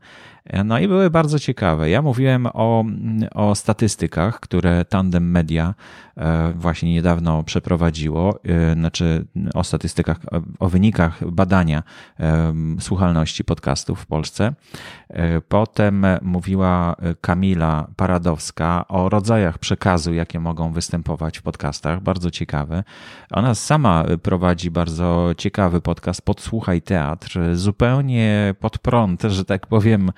No 0.66 0.80
i 0.80 0.88
były 0.88 1.10
bardzo 1.10 1.40
ciekawe. 1.40 1.90
Ja 1.90 2.02
mówiłem 2.02 2.48
o, 2.54 2.86
o 3.34 3.56
statystykach, 3.56 4.40
które 4.40 4.86
Tandem 4.86 5.32
Media 5.32 5.74
e, 6.18 6.54
właśnie 6.56 6.94
niedawno 6.94 7.44
przeprowadziło, 7.44 8.40
e, 8.44 8.74
znaczy 8.74 9.26
o 9.54 9.64
statystykach, 9.64 10.18
o 10.60 10.70
wynikach 10.70 11.32
badania 11.32 11.84
e, 12.20 12.54
słuchalności 12.80 13.44
podcastów 13.44 14.02
w 14.02 14.06
Polsce. 14.06 14.54
Potem 15.48 16.06
mówiła 16.22 16.96
Kamila 17.22 17.88
Paradowska 17.96 18.86
o 18.88 19.10
rodzajach 19.10 19.58
przekazu, 19.58 20.14
jakie 20.14 20.40
mogą 20.40 20.72
występować 20.72 21.38
w 21.38 21.42
podcastach. 21.42 22.02
Bardzo 22.02 22.32
ciekawe. 22.32 22.84
Ona 23.32 23.56
sama 23.56 24.04
prowadzi 24.24 24.72
bardzo 24.72 25.32
ciekawy 25.38 25.82
podcast 25.82 26.22
Podsłuchaj 26.22 26.82
Teatr, 26.82 27.40
zupełnie 27.54 28.56
pod 28.60 28.78
prąd, 28.78 29.22
że 29.22 29.46
tak 29.46 29.68
powiem, 29.68 30.12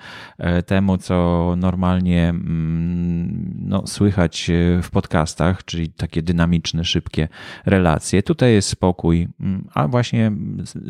temu, 0.66 0.98
co 0.98 1.54
normalnie 1.56 2.28
mm, 2.28 3.54
no, 3.58 3.86
słychać 3.86 4.50
w 4.82 4.90
podcastach, 4.90 5.64
czyli 5.64 5.88
takie 5.88 6.22
dynamiczne, 6.22 6.84
szybkie 6.84 7.28
relacje. 7.66 8.22
Tutaj 8.22 8.52
jest 8.52 8.68
spokój, 8.68 9.28
mm, 9.40 9.68
a 9.74 9.88
właśnie 9.88 10.32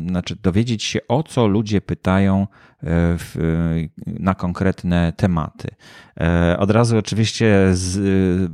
znaczy 0.08 0.36
dowiedzieć 0.36 0.84
się 0.84 0.98
o 1.08 1.22
co 1.22 1.46
ludzie 1.46 1.80
pytają 1.80 2.46
w, 2.82 3.34
na 4.06 4.34
konkretne 4.34 5.12
tematy. 5.16 5.68
Od 6.58 6.70
razu 6.70 6.98
oczywiście 6.98 7.68
z, 7.72 8.00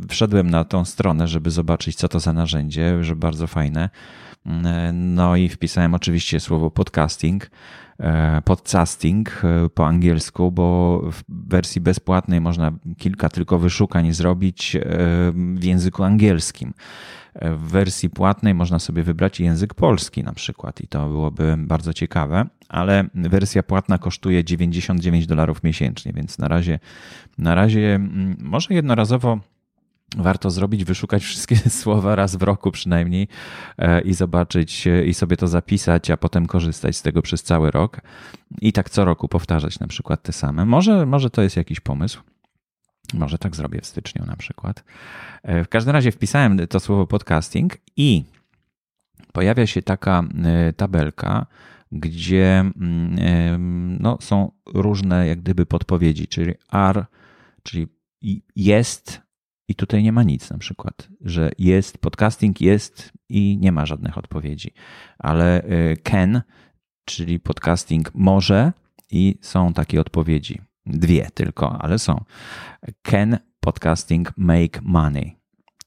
wszedłem 0.08 0.50
na 0.50 0.64
tą 0.64 0.84
stronę, 0.84 1.28
żeby 1.28 1.50
zobaczyć 1.50 1.96
co 1.96 2.08
to 2.08 2.20
za 2.20 2.32
narzędzie, 2.32 3.04
że 3.04 3.16
bardzo 3.16 3.46
fajne. 3.46 3.90
No 4.92 5.36
i 5.36 5.48
wpisałem 5.48 5.94
oczywiście 5.94 6.40
słowo 6.40 6.70
podcasting. 6.70 7.50
E, 8.00 8.42
podcasting 8.44 9.42
e, 9.44 9.68
po 9.68 9.86
angielsku, 9.86 10.52
bo 10.52 11.00
w 11.12 11.22
wersji 11.28 11.80
bezpłatnej 11.80 12.40
można 12.40 12.72
kilka 12.98 13.28
tylko 13.28 13.58
wyszukań 13.58 14.12
zrobić 14.12 14.76
e, 14.76 14.80
w 15.34 15.64
języku 15.64 16.04
angielskim. 16.04 16.74
W 17.42 17.68
wersji 17.68 18.10
płatnej 18.10 18.54
można 18.54 18.78
sobie 18.78 19.02
wybrać 19.02 19.40
język 19.40 19.74
polski 19.74 20.24
na 20.24 20.32
przykład 20.32 20.80
i 20.80 20.88
to 20.88 21.08
byłoby 21.08 21.54
bardzo 21.58 21.92
ciekawe, 21.92 22.46
ale 22.68 23.04
wersja 23.14 23.62
płatna 23.62 23.98
kosztuje 23.98 24.44
99 24.44 25.26
dolarów 25.26 25.62
miesięcznie, 25.62 26.12
więc 26.12 26.38
na 26.38 26.48
razie, 26.48 26.78
na 27.38 27.54
razie 27.54 27.94
mm, 27.94 28.36
może 28.40 28.74
jednorazowo 28.74 29.38
warto 30.16 30.50
zrobić, 30.50 30.84
wyszukać 30.84 31.22
wszystkie 31.22 31.56
słowa 31.80 32.14
raz 32.14 32.36
w 32.36 32.42
roku 32.42 32.70
przynajmniej 32.70 33.28
e, 33.78 34.00
i 34.00 34.14
zobaczyć 34.14 34.86
e, 34.86 35.04
i 35.04 35.14
sobie 35.14 35.36
to 35.36 35.48
zapisać, 35.48 36.10
a 36.10 36.16
potem 36.16 36.46
korzystać 36.46 36.96
z 36.96 37.02
tego 37.02 37.22
przez 37.22 37.42
cały 37.42 37.70
rok 37.70 38.00
i 38.60 38.72
tak 38.72 38.90
co 38.90 39.04
roku 39.04 39.28
powtarzać 39.28 39.78
na 39.78 39.86
przykład 39.86 40.22
te 40.22 40.32
same. 40.32 40.64
Może, 40.64 41.06
może 41.06 41.30
to 41.30 41.42
jest 41.42 41.56
jakiś 41.56 41.80
pomysł. 41.80 42.22
Może 43.14 43.38
tak 43.38 43.56
zrobię 43.56 43.80
w 43.80 43.86
styczniu 43.86 44.24
na 44.26 44.36
przykład. 44.36 44.84
E, 45.42 45.64
w 45.64 45.68
każdym 45.68 45.92
razie 45.92 46.12
wpisałem 46.12 46.66
to 46.66 46.80
słowo 46.80 47.06
podcasting 47.06 47.76
i 47.96 48.24
pojawia 49.32 49.66
się 49.66 49.82
taka 49.82 50.22
tabelka, 50.76 51.46
gdzie 51.92 52.60
mm, 52.60 53.96
no, 54.00 54.18
są 54.20 54.50
różne 54.66 55.26
jak 55.26 55.40
gdyby 55.40 55.66
podpowiedzi, 55.66 56.28
czyli 56.28 56.54
are, 56.68 57.06
czyli 57.62 57.88
jest, 58.56 59.23
i 59.68 59.74
tutaj 59.74 60.02
nie 60.02 60.12
ma 60.12 60.22
nic 60.22 60.50
na 60.50 60.58
przykład, 60.58 61.08
że 61.20 61.50
jest, 61.58 61.98
podcasting 61.98 62.60
jest 62.60 63.12
i 63.28 63.58
nie 63.60 63.72
ma 63.72 63.86
żadnych 63.86 64.18
odpowiedzi. 64.18 64.72
Ale 65.18 65.64
y, 65.64 65.96
can, 66.02 66.42
czyli 67.04 67.40
podcasting 67.40 68.10
może 68.14 68.72
i 69.10 69.38
są 69.40 69.72
takie 69.72 70.00
odpowiedzi. 70.00 70.60
Dwie 70.86 71.30
tylko, 71.34 71.82
ale 71.82 71.98
są. 71.98 72.24
Can 73.02 73.38
podcasting 73.60 74.32
make 74.36 74.82
money? 74.82 75.44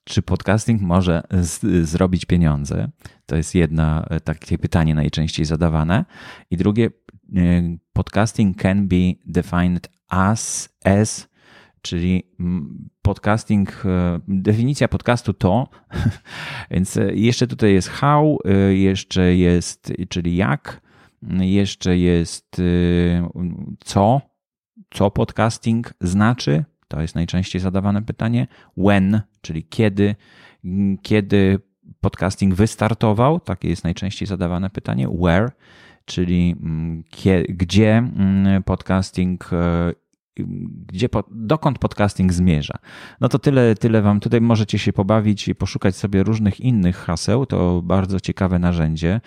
czy 0.08 0.22
podcasting 0.22 0.82
może 0.82 1.24
z, 1.32 1.88
zrobić 1.90 2.26
pieniądze? 2.26 2.90
To 3.26 3.36
jest 3.36 3.56
jedno 3.56 4.06
takie 4.24 4.58
pytanie 4.58 4.96
najczęściej 4.96 5.46
zadawane. 5.46 6.06
I 6.52 6.58
drugie, 6.58 6.90
podcasting 7.94 8.62
can 8.62 8.88
be 8.88 9.14
defined 9.26 9.90
as, 10.08 10.70
as 10.84 11.28
czyli 11.88 12.24
podcasting, 13.02 13.84
definicja 14.28 14.88
podcastu 14.88 15.34
to, 15.34 15.70
więc 16.72 17.00
jeszcze 17.14 17.48
tutaj 17.48 17.74
jest 17.74 17.90
how, 17.90 18.38
jeszcze 18.70 19.36
jest, 19.36 19.94
czyli 20.10 20.36
jak, 20.36 20.82
jeszcze 21.40 21.98
jest 21.98 22.62
co, 23.80 24.22
co 24.90 25.12
podcasting 25.12 25.94
znaczy, 26.02 26.66
to 26.88 27.02
jest 27.02 27.16
najczęściej 27.16 27.62
zadawane 27.62 28.02
pytanie. 28.02 28.48
When, 28.78 29.22
czyli 29.42 29.64
kiedy, 29.64 30.16
kiedy 31.02 31.60
podcasting 32.02 32.56
wystartował, 32.56 33.40
takie 33.40 33.70
jest 33.70 33.84
najczęściej 33.84 34.28
zadawane 34.28 34.70
pytanie. 34.70 35.08
Where, 35.22 35.52
czyli 36.06 36.56
gdzie 37.50 38.04
podcasting 38.66 39.54
e, 39.54 39.94
gdzie, 40.88 41.10
dokąd 41.32 41.80
podcasting 41.80 42.34
zmierza. 42.34 42.74
No 43.22 43.30
to 43.30 43.40
tyle, 43.40 43.76
tyle 43.76 44.02
wam 44.02 44.20
tutaj 44.20 44.42
możecie 44.42 44.80
się 44.80 44.94
pobawić 44.94 45.48
i 45.48 45.56
poszukać 45.56 45.96
sobie 45.96 46.24
różnych 46.24 46.60
innych 46.60 46.98
haseł. 46.98 47.46
To 47.46 47.82
bardzo 47.82 48.20
ciekawe 48.20 48.60
narzędzie 48.60 49.22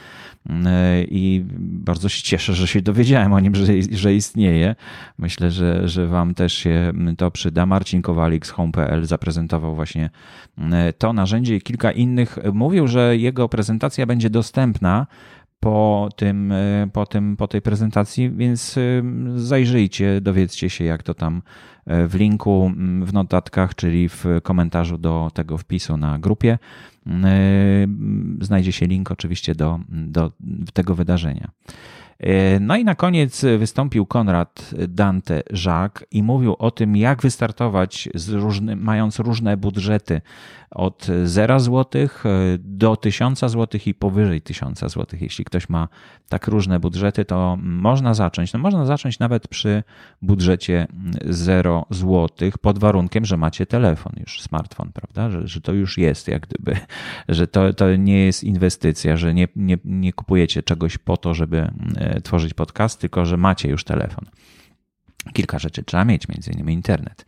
mm, 0.49 0.67
i 1.09 1.45
bardzo 1.59 2.09
się 2.09 2.23
cieszę, 2.23 2.55
że 2.55 2.67
się 2.67 2.83
dowiedziałem 2.83 3.33
o 3.33 3.41
nim, 3.41 3.55
że, 3.55 3.65
że 3.91 4.15
istnieje. 4.15 4.75
Myślę, 5.19 5.51
że, 5.51 5.89
że 5.89 6.07
wam 6.07 6.35
też 6.35 6.53
się 6.53 6.93
to 7.17 7.31
przyda. 7.31 7.67
Marcin 7.67 8.03
Kowalik 8.03 8.47
z 8.47 8.51
home.pl 8.51 9.07
zaprezentował 9.07 9.75
właśnie 9.75 10.11
mm, 10.59 10.93
to 10.99 11.13
narzędzie 11.13 11.57
i 11.57 11.61
kilka 11.61 11.93
innych. 11.93 12.39
Mówił, 12.53 12.89
że 12.89 13.17
jego 13.17 13.49
prezentacja 13.49 14.07
będzie 14.07 14.31
dostępna 14.31 15.07
po, 15.61 16.09
tym, 16.17 16.53
e, 16.53 16.89
po, 16.93 17.07
tym, 17.07 17.37
po 17.37 17.49
tej 17.49 17.63
prezentacji, 17.63 18.31
więc 18.31 18.79
e, 18.79 18.81
zajrzyjcie, 19.37 20.21
dowiedzcie 20.21 20.71
się, 20.71 20.85
jak 20.85 21.03
to 21.03 21.15
tam 21.15 21.43
e, 21.87 22.07
w 22.07 22.15
linku 22.15 22.73
w 23.03 23.13
notatkach, 23.13 23.75
czyli 23.75 24.09
w 24.09 24.25
komentarzu 24.43 24.99
do 24.99 25.31
tego 25.35 25.59
wpisu 25.59 25.97
na 25.97 26.19
grupie. 26.19 26.59
Znajdzie 28.41 28.73
się 28.73 28.87
link 28.87 29.11
oczywiście 29.11 29.55
do, 29.55 29.81
do 29.91 30.33
tego 30.73 30.95
wydarzenia. 30.95 31.51
No 32.61 32.77
i 32.77 32.85
na 32.85 32.95
koniec 32.95 33.45
wystąpił 33.59 34.07
Konrad 34.07 34.71
Dante 34.89 35.43
Jacques 35.67 36.09
i 36.11 36.23
mówił 36.23 36.57
o 36.59 36.71
tym, 36.71 36.97
jak 36.97 37.23
wystartować 37.23 38.09
różny, 38.29 38.77
mając 38.77 39.19
różne 39.19 39.57
budżety 39.57 40.21
od 40.71 41.07
0 41.25 41.61
zł 41.61 42.09
do 42.59 42.97
1000 42.97 43.41
zł 43.41 43.81
i 43.87 43.95
powyżej 43.95 44.41
1000 44.41 44.79
zł. 44.81 45.07
Jeśli 45.21 45.45
ktoś 45.45 45.69
ma 45.69 45.89
tak 46.29 46.47
różne 46.47 46.81
budżety, 46.81 47.25
to 47.25 47.59
można 47.63 48.15
zacząć. 48.15 48.53
No 48.53 48.59
można 48.59 48.87
zacząć 48.87 49.19
nawet 49.19 49.49
przy 49.49 49.83
budżecie 50.23 50.87
0 51.25 51.87
zł, 51.91 52.51
pod 52.61 52.79
warunkiem, 52.79 53.25
że 53.25 53.37
macie 53.37 53.67
telefon 53.67 54.13
już, 54.21 54.43
smartfon, 54.43 54.93
prawda? 54.93 55.31
Że, 55.31 55.49
że 55.49 55.61
to 55.61 55.73
już 55.73 55.99
jest, 55.99 56.29
jak 56.29 56.47
gdyby, 56.47 56.77
że 57.29 57.47
to, 57.47 57.73
to 57.73 57.97
nie 57.97 58.25
jest 58.25 58.45
inwestycja, 58.45 59.17
że 59.17 59.35
nie, 59.35 59.49
nie, 59.57 59.79
nie 59.85 60.13
kupujecie 60.13 60.63
czegoś 60.63 60.99
po 60.99 61.17
to, 61.17 61.35
żeby 61.35 61.59
e, 61.97 62.10
tworzyć 62.25 62.55
podcast, 62.55 63.01
tylko 63.01 63.27
że 63.27 63.37
macie 63.37 63.69
już 63.69 63.85
telefon. 63.85 64.25
Kilka 65.33 65.59
rzeczy 65.59 65.83
trzeba 65.83 66.05
mieć, 66.05 66.29
między 66.29 66.51
innymi 66.51 66.73
internet. 66.73 67.25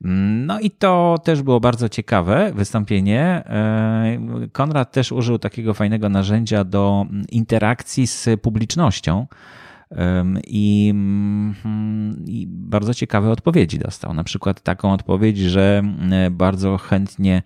No 0.00 0.60
i 0.60 0.70
to 0.70 1.18
też 1.24 1.42
było 1.42 1.60
bardzo 1.60 1.88
ciekawe 1.88 2.52
wystąpienie. 2.54 3.22
E, 3.22 4.18
Konrad 4.52 4.92
też 4.92 5.12
użył 5.12 5.38
takiego 5.38 5.74
fajnego 5.74 6.08
narzędzia 6.08 6.64
do 6.64 7.06
interakcji 7.30 8.06
z 8.06 8.28
publicznością. 8.42 9.26
I, 10.46 10.88
mm, 10.90 11.54
I, 12.26 12.46
bardzo 12.48 12.94
ciekawe 12.94 13.30
odpowiedzi 13.30 13.78
dostał. 13.78 14.14
Na 14.14 14.24
przykład 14.24 14.60
taką 14.60 14.92
odpowiedź, 14.92 15.38
że 15.38 15.82
e, 16.10 16.30
bardzo 16.30 16.78
chętnie 16.78 17.42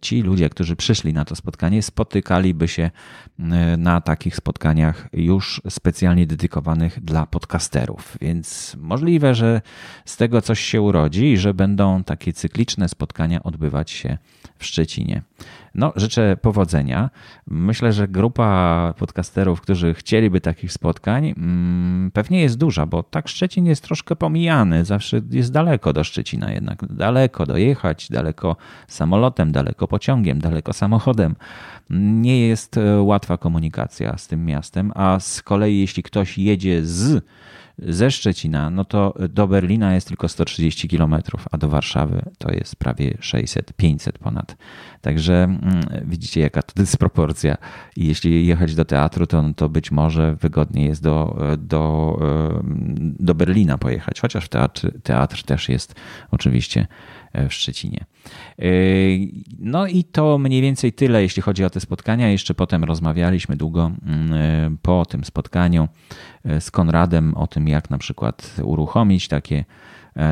ci 0.00 0.22
ludzie, 0.22 0.50
którzy 0.50 0.76
przyszli 0.76 1.12
na 1.12 1.24
to 1.24 1.36
spotkanie, 1.36 1.82
spotykaliby 1.82 2.68
się 2.68 2.90
e, 3.38 3.76
na 3.76 4.00
takich 4.00 4.36
spotkaniach 4.36 5.08
już 5.12 5.62
specjalnie 5.68 6.26
dedykowanych 6.26 7.04
dla 7.04 7.26
podcasterów. 7.26 8.18
Więc 8.20 8.76
możliwe, 8.80 9.34
że 9.34 9.60
z 10.04 10.16
tego 10.16 10.42
coś 10.42 10.60
się 10.60 10.80
urodzi 10.80 11.32
i 11.32 11.38
że 11.38 11.54
będą 11.54 12.04
takie 12.04 12.32
cykliczne 12.32 12.88
spotkania 12.88 13.42
odbywać 13.42 13.90
się 13.90 14.18
w 14.58 14.64
Szczecinie. 14.64 15.22
No, 15.74 15.92
życzę 15.96 16.36
powodzenia. 16.36 17.10
Myślę, 17.46 17.92
że 17.92 18.08
grupa 18.08 18.94
podcasterów, 18.98 19.60
którzy 19.60 19.94
chcieliby 19.94 20.40
takich 20.40 20.72
spotkań, 20.72 21.34
mm, 21.36 22.10
pewnie 22.10 22.42
jest 22.42 22.58
duża, 22.58 22.86
bo 22.86 23.02
tak 23.02 23.28
Szczecin 23.28 23.66
jest 23.66 23.84
troszkę 23.84 24.16
pomijany. 24.16 24.84
Zawsze 24.84 25.20
jest 25.30 25.52
daleko 25.52 25.92
do 25.92 26.04
Szczecina, 26.04 26.52
jednak 26.52 26.86
daleko 26.86 27.46
dojechać, 27.46 28.08
daleko 28.10 28.56
samolotem, 28.88 29.31
daleko 29.36 29.88
pociągiem, 29.88 30.38
daleko 30.38 30.72
samochodem. 30.72 31.36
Nie 31.90 32.48
jest 32.48 32.76
e, 32.76 33.02
łatwa 33.02 33.38
komunikacja 33.38 34.18
z 34.18 34.28
tym 34.28 34.44
miastem, 34.44 34.92
a 34.94 35.20
z 35.20 35.42
kolei, 35.42 35.80
jeśli 35.80 36.02
ktoś 36.02 36.38
jedzie 36.38 36.84
z 36.84 37.24
ze 37.78 38.10
Szczecina, 38.10 38.70
no 38.70 38.84
to 38.84 39.14
do 39.28 39.48
Berlina 39.48 39.94
jest 39.94 40.08
tylko 40.08 40.28
130 40.28 40.88
km, 40.88 41.14
a 41.50 41.58
do 41.58 41.68
Warszawy 41.68 42.22
to 42.38 42.52
jest 42.52 42.76
prawie 42.76 43.16
600, 43.20 43.72
500 43.72 44.18
ponad. 44.18 44.56
Także 45.00 45.44
mm, 45.44 45.60
widzicie, 46.04 46.40
jaka 46.40 46.62
to 46.62 46.72
dysproporcja. 46.82 47.56
I 47.96 48.06
jeśli 48.06 48.46
jechać 48.46 48.74
do 48.74 48.84
teatru, 48.84 49.26
to, 49.26 49.44
to 49.56 49.68
być 49.68 49.90
może 49.90 50.36
wygodniej 50.36 50.88
jest 50.88 51.02
do, 51.02 51.38
do, 51.58 52.18
do 53.00 53.34
Berlina 53.34 53.78
pojechać, 53.78 54.20
chociaż 54.20 54.48
teatr, 54.48 54.90
teatr 55.02 55.42
też 55.42 55.68
jest 55.68 55.94
oczywiście 56.30 56.86
E, 57.21 57.21
w 57.34 57.52
Szczecinie. 57.52 58.04
E, 58.58 58.64
no 59.58 59.86
i 59.86 60.04
to 60.04 60.38
mniej 60.38 60.62
więcej 60.62 60.92
tyle, 60.92 61.22
jeśli 61.22 61.42
chodzi 61.42 61.64
o 61.64 61.70
te 61.70 61.80
spotkania. 61.80 62.28
Jeszcze 62.28 62.54
potem 62.54 62.84
rozmawialiśmy 62.84 63.56
długo 63.56 63.90
mm, 64.06 64.32
e, 64.32 64.76
po 64.82 65.06
tym 65.06 65.24
spotkaniu 65.24 65.88
z 66.60 66.70
Konradem 66.70 67.34
o 67.36 67.46
tym, 67.46 67.68
jak 67.68 67.90
na 67.90 67.98
przykład 67.98 68.56
uruchomić 68.62 69.28
takie 69.28 69.56
E, 69.58 69.64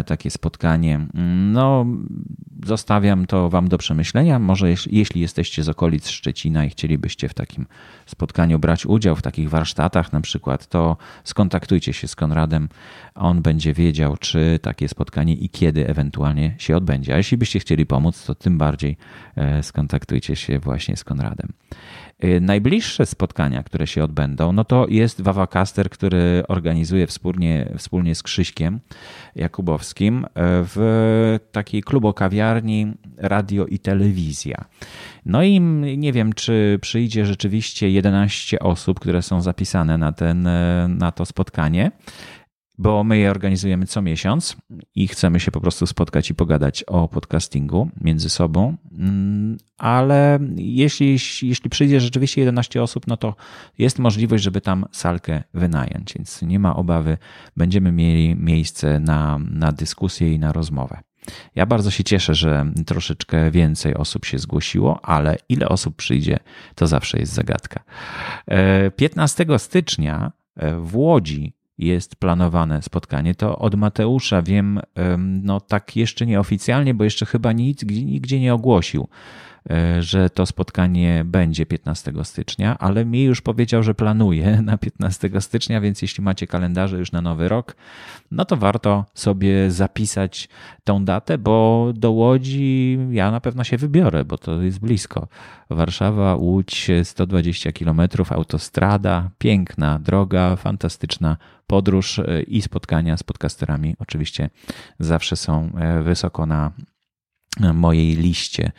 takie 0.06 0.30
spotkanie. 0.30 1.06
No, 1.52 1.86
zostawiam 2.66 3.26
to 3.26 3.50
Wam 3.50 3.68
do 3.68 3.78
przemyślenia. 3.78 4.38
Może 4.38 4.68
jeśli 4.90 5.20
jesteście 5.20 5.62
z 5.62 5.68
okolic 5.68 6.08
Szczecina 6.08 6.64
i 6.64 6.70
chcielibyście 6.70 7.28
w 7.28 7.34
takim 7.34 7.66
spotkaniu 8.06 8.58
brać 8.58 8.86
udział, 8.86 9.16
w 9.16 9.22
takich 9.22 9.50
warsztatach 9.50 10.12
na 10.12 10.20
przykład, 10.20 10.66
to 10.66 10.96
skontaktujcie 11.24 11.92
się 11.92 12.08
z 12.08 12.16
Konradem. 12.16 12.68
On 13.14 13.42
będzie 13.42 13.74
wiedział, 13.74 14.16
czy 14.16 14.58
takie 14.62 14.88
spotkanie 14.88 15.34
i 15.34 15.48
kiedy 15.48 15.88
ewentualnie 15.88 16.54
się 16.58 16.76
odbędzie. 16.76 17.14
A 17.14 17.16
jeśli 17.16 17.36
byście 17.36 17.60
chcieli 17.60 17.86
pomóc, 17.86 18.24
to 18.26 18.34
tym 18.34 18.58
bardziej 18.58 18.96
e, 19.36 19.62
skontaktujcie 19.62 20.36
się 20.36 20.58
właśnie 20.58 20.96
z 20.96 21.04
Konradem. 21.04 21.52
Y, 22.24 22.40
najbliższe 22.40 23.06
spotkania, 23.06 23.62
które 23.62 23.86
się 23.86 24.04
odbędą, 24.04 24.52
no 24.52 24.64
to 24.64 24.86
jest 24.88 25.20
Wawacaster, 25.20 25.90
który 25.90 26.42
organizuje 26.48 27.06
wspólnie, 27.06 27.72
wspólnie 27.78 28.14
z 28.14 28.22
Krzyśkiem 28.22 28.80
Jakubowskim 29.36 30.24
y, 30.24 30.28
w 30.36 31.38
takiej 31.52 31.82
klubokawiarni 31.82 32.92
Radio 33.16 33.66
i 33.66 33.78
Telewizja. 33.78 34.64
No 35.26 35.42
i 35.42 35.60
nie 35.98 36.12
wiem, 36.12 36.32
czy 36.32 36.78
przyjdzie 36.80 37.26
rzeczywiście 37.26 37.90
11 37.90 38.58
osób, 38.58 39.00
które 39.00 39.22
są 39.22 39.42
zapisane 39.42 39.98
na, 39.98 40.12
ten, 40.12 40.46
y, 40.46 40.88
na 40.88 41.12
to 41.12 41.26
spotkanie 41.26 41.90
bo 42.80 43.04
my 43.04 43.18
je 43.18 43.30
organizujemy 43.30 43.86
co 43.86 44.02
miesiąc 44.02 44.56
i 44.94 45.08
chcemy 45.08 45.40
się 45.40 45.50
po 45.50 45.60
prostu 45.60 45.86
spotkać 45.86 46.30
i 46.30 46.34
pogadać 46.34 46.82
o 46.82 47.08
podcastingu 47.08 47.90
między 48.00 48.30
sobą. 48.30 48.76
Mm, 48.92 49.56
ale 49.78 50.38
jeśli, 50.56 51.12
jeśli 51.42 51.70
przyjdzie 51.70 52.00
rzeczywiście 52.00 52.40
11 52.40 52.82
osób, 52.82 53.06
no 53.06 53.16
to 53.16 53.34
jest 53.78 53.98
możliwość, 53.98 54.44
żeby 54.44 54.60
tam 54.60 54.84
salkę 54.92 55.42
wynająć, 55.54 56.14
więc 56.14 56.42
nie 56.42 56.58
ma 56.58 56.76
obawy, 56.76 57.18
będziemy 57.56 57.92
mieli 57.92 58.36
miejsce 58.36 59.00
na, 59.00 59.38
na 59.50 59.72
dyskusję 59.72 60.34
i 60.34 60.38
na 60.38 60.52
rozmowę. 60.52 61.00
Ja 61.54 61.66
bardzo 61.66 61.90
się 61.90 62.04
cieszę, 62.04 62.34
że 62.34 62.72
troszeczkę 62.86 63.50
więcej 63.50 63.94
osób 63.94 64.24
się 64.24 64.38
zgłosiło, 64.38 65.04
ale 65.04 65.36
ile 65.48 65.68
osób 65.68 65.96
przyjdzie, 65.96 66.38
to 66.74 66.86
zawsze 66.86 67.18
jest 67.18 67.32
zagadka. 67.32 67.84
15 68.96 69.46
e, 69.48 69.58
stycznia 69.58 70.32
e, 70.56 70.76
w 70.76 70.96
Łodzi 70.96 71.59
jest 71.80 72.16
planowane 72.16 72.82
spotkanie. 72.82 73.34
To 73.34 73.58
od 73.58 73.74
Mateusza 73.74 74.42
wiem, 74.42 74.80
no 75.42 75.60
tak 75.60 75.96
jeszcze 75.96 76.26
nieoficjalnie, 76.26 76.94
bo 76.94 77.04
jeszcze 77.04 77.26
chyba 77.26 77.52
nic 77.52 77.82
nigdzie 77.82 78.40
nie 78.40 78.54
ogłosił. 78.54 79.08
E, 79.70 80.02
że 80.02 80.30
to 80.30 80.46
spotkanie 80.46 81.22
będzie 81.24 81.66
15 81.66 82.12
stycznia, 82.22 82.78
ale 82.78 83.04
mi 83.04 83.22
już 83.22 83.40
powiedział, 83.40 83.82
że 83.82 83.94
planuje 83.94 84.58
na 84.62 84.78
15 84.78 85.30
stycznia, 85.40 85.80
więc 85.80 86.02
jeśli 86.02 86.24
macie 86.24 86.46
kalendarze 86.46 86.98
już 86.98 87.12
na 87.12 87.22
nowy 87.22 87.48
rok, 87.48 87.76
no 88.30 88.44
to 88.44 88.56
warto 88.56 89.04
sobie 89.14 89.70
zapisać 89.70 90.48
tą 90.84 91.04
datę, 91.04 91.38
bo 91.38 91.86
do 91.94 92.10
Łodzi 92.10 92.98
ja 93.10 93.30
na 93.30 93.40
pewno 93.40 93.64
się 93.64 93.76
wybiorę, 93.76 94.24
bo 94.24 94.38
to 94.38 94.62
jest 94.62 94.80
blisko. 94.80 95.28
Warszawa, 95.70 96.34
Łódź, 96.34 96.90
120 97.02 97.72
km, 97.72 98.00
autostrada, 98.30 99.30
piękna 99.38 99.98
droga, 99.98 100.56
fantastyczna 100.56 101.36
podróż 101.66 102.18
e, 102.18 102.42
i 102.42 102.62
spotkania 102.62 103.16
z 103.16 103.22
podcasterami 103.22 103.96
oczywiście 103.98 104.50
zawsze 104.98 105.36
są 105.36 105.70
e, 105.78 106.02
wysoko 106.02 106.46
na 106.46 106.72
mojej 107.74 108.16
liście 108.16 108.72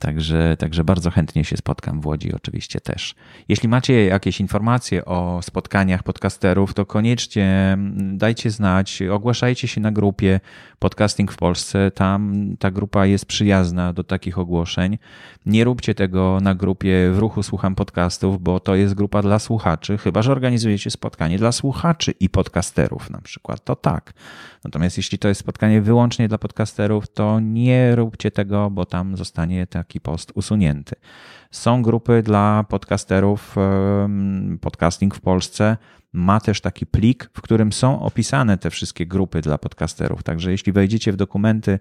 także, 0.00 0.56
także 0.58 0.84
bardzo 0.84 1.10
chętnie 1.10 1.44
się 1.44 1.56
spotkam 1.56 2.00
w 2.00 2.06
Łodzi, 2.06 2.34
oczywiście 2.34 2.80
też. 2.80 3.14
Jeśli 3.48 3.68
macie 3.68 4.04
jakieś 4.04 4.40
informacje 4.40 5.04
o 5.04 5.40
spotkaniach 5.42 6.02
podcasterów, 6.02 6.74
to 6.74 6.86
koniecznie 6.86 7.78
dajcie 8.12 8.50
znać, 8.50 9.02
ogłaszajcie 9.02 9.68
się 9.68 9.80
na 9.80 9.92
grupie 9.92 10.40
Podcasting 10.78 11.32
w 11.32 11.36
Polsce. 11.36 11.90
Tam 11.90 12.54
ta 12.58 12.70
grupa 12.70 13.06
jest 13.06 13.26
przyjazna 13.26 13.92
do 13.92 14.04
takich 14.04 14.38
ogłoszeń. 14.38 14.98
Nie 15.46 15.64
róbcie 15.64 15.94
tego 15.94 16.38
na 16.42 16.54
grupie 16.54 17.10
w 17.12 17.18
ruchu 17.18 17.42
Słucham 17.42 17.74
Podcastów, 17.74 18.42
bo 18.42 18.60
to 18.60 18.74
jest 18.74 18.94
grupa 18.94 19.22
dla 19.22 19.38
słuchaczy, 19.38 19.98
chyba 19.98 20.22
że 20.22 20.32
organizujecie 20.32 20.90
spotkanie 20.90 21.38
dla 21.38 21.52
słuchaczy 21.52 22.14
i 22.20 22.28
podcasterów 22.28 23.10
na 23.10 23.20
przykład. 23.20 23.64
To 23.64 23.76
tak. 23.76 24.12
Natomiast 24.64 24.96
jeśli 24.96 25.18
to 25.18 25.28
jest 25.28 25.40
spotkanie 25.40 25.82
wyłącznie 25.82 26.28
dla 26.28 26.38
podcasterów, 26.38 27.08
to 27.08 27.40
nie 27.40 27.96
róbcie 27.96 28.30
tego, 28.30 28.70
bo 28.70 28.84
tam 28.84 29.16
zostanie 29.16 29.39
taki 29.70 30.00
post 30.00 30.32
usunięty. 30.34 30.96
Są 31.50 31.82
grupy 31.82 32.22
dla 32.22 32.64
podcasterów, 32.68 33.56
podcasting 34.60 35.14
w 35.14 35.20
Polsce 35.20 35.76
ma 36.12 36.40
też 36.40 36.60
taki 36.60 36.86
plik, 36.86 37.30
w 37.34 37.40
którym 37.40 37.72
są 37.72 38.00
opisane 38.00 38.58
te 38.58 38.70
wszystkie 38.70 39.06
grupy 39.06 39.40
dla 39.40 39.58
podcasterów. 39.58 40.22
Także 40.22 40.50
jeśli 40.50 40.72
wejdziecie 40.72 41.12
w 41.12 41.16
dokumenty 41.16 41.78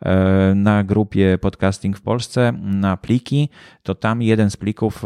e, 0.00 0.52
na 0.54 0.84
grupie 0.84 1.38
Podcasting 1.40 1.98
w 1.98 2.02
Polsce, 2.02 2.52
na 2.62 2.96
pliki, 2.96 3.48
to 3.82 3.94
tam 3.94 4.22
jeden 4.22 4.50
z 4.50 4.56
plików 4.56 5.02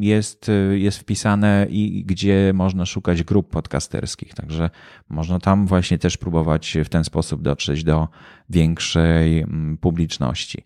jest, 0.00 0.50
jest 0.72 0.98
wpisane 0.98 1.66
i 1.70 2.04
gdzie 2.04 2.52
można 2.54 2.86
szukać 2.86 3.22
grup 3.22 3.50
podcasterskich. 3.50 4.34
Także 4.34 4.70
można 5.08 5.38
tam 5.38 5.66
właśnie 5.66 5.98
też 5.98 6.16
próbować 6.16 6.78
w 6.84 6.88
ten 6.88 7.04
sposób 7.04 7.42
dotrzeć 7.42 7.84
do 7.84 8.08
większej 8.50 9.40
mm, 9.40 9.76
publiczności. 9.76 10.64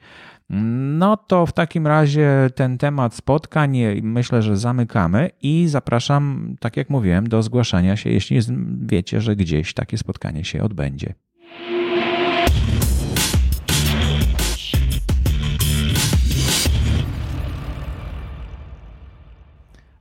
No 0.53 1.17
to 1.17 1.47
w 1.47 1.53
takim 1.53 1.87
razie 1.87 2.51
ten 2.55 2.79
temat 2.79 3.15
spotkań 3.15 3.79
myślę, 4.03 4.43
że 4.43 4.57
zamykamy 4.57 5.31
i 5.43 5.69
zapraszam, 5.69 6.55
tak 6.61 6.77
jak 6.77 6.91
mówiłem, 6.91 7.29
do 7.29 7.43
zgłaszania 7.43 7.97
się, 7.97 8.11
jeśli 8.11 8.41
wiecie, 8.83 9.21
że 9.21 9.37
gdzieś 9.37 9.75
takie 9.75 9.99
spotkanie 9.99 10.45
się 10.45 10.63
odbędzie. 10.63 11.15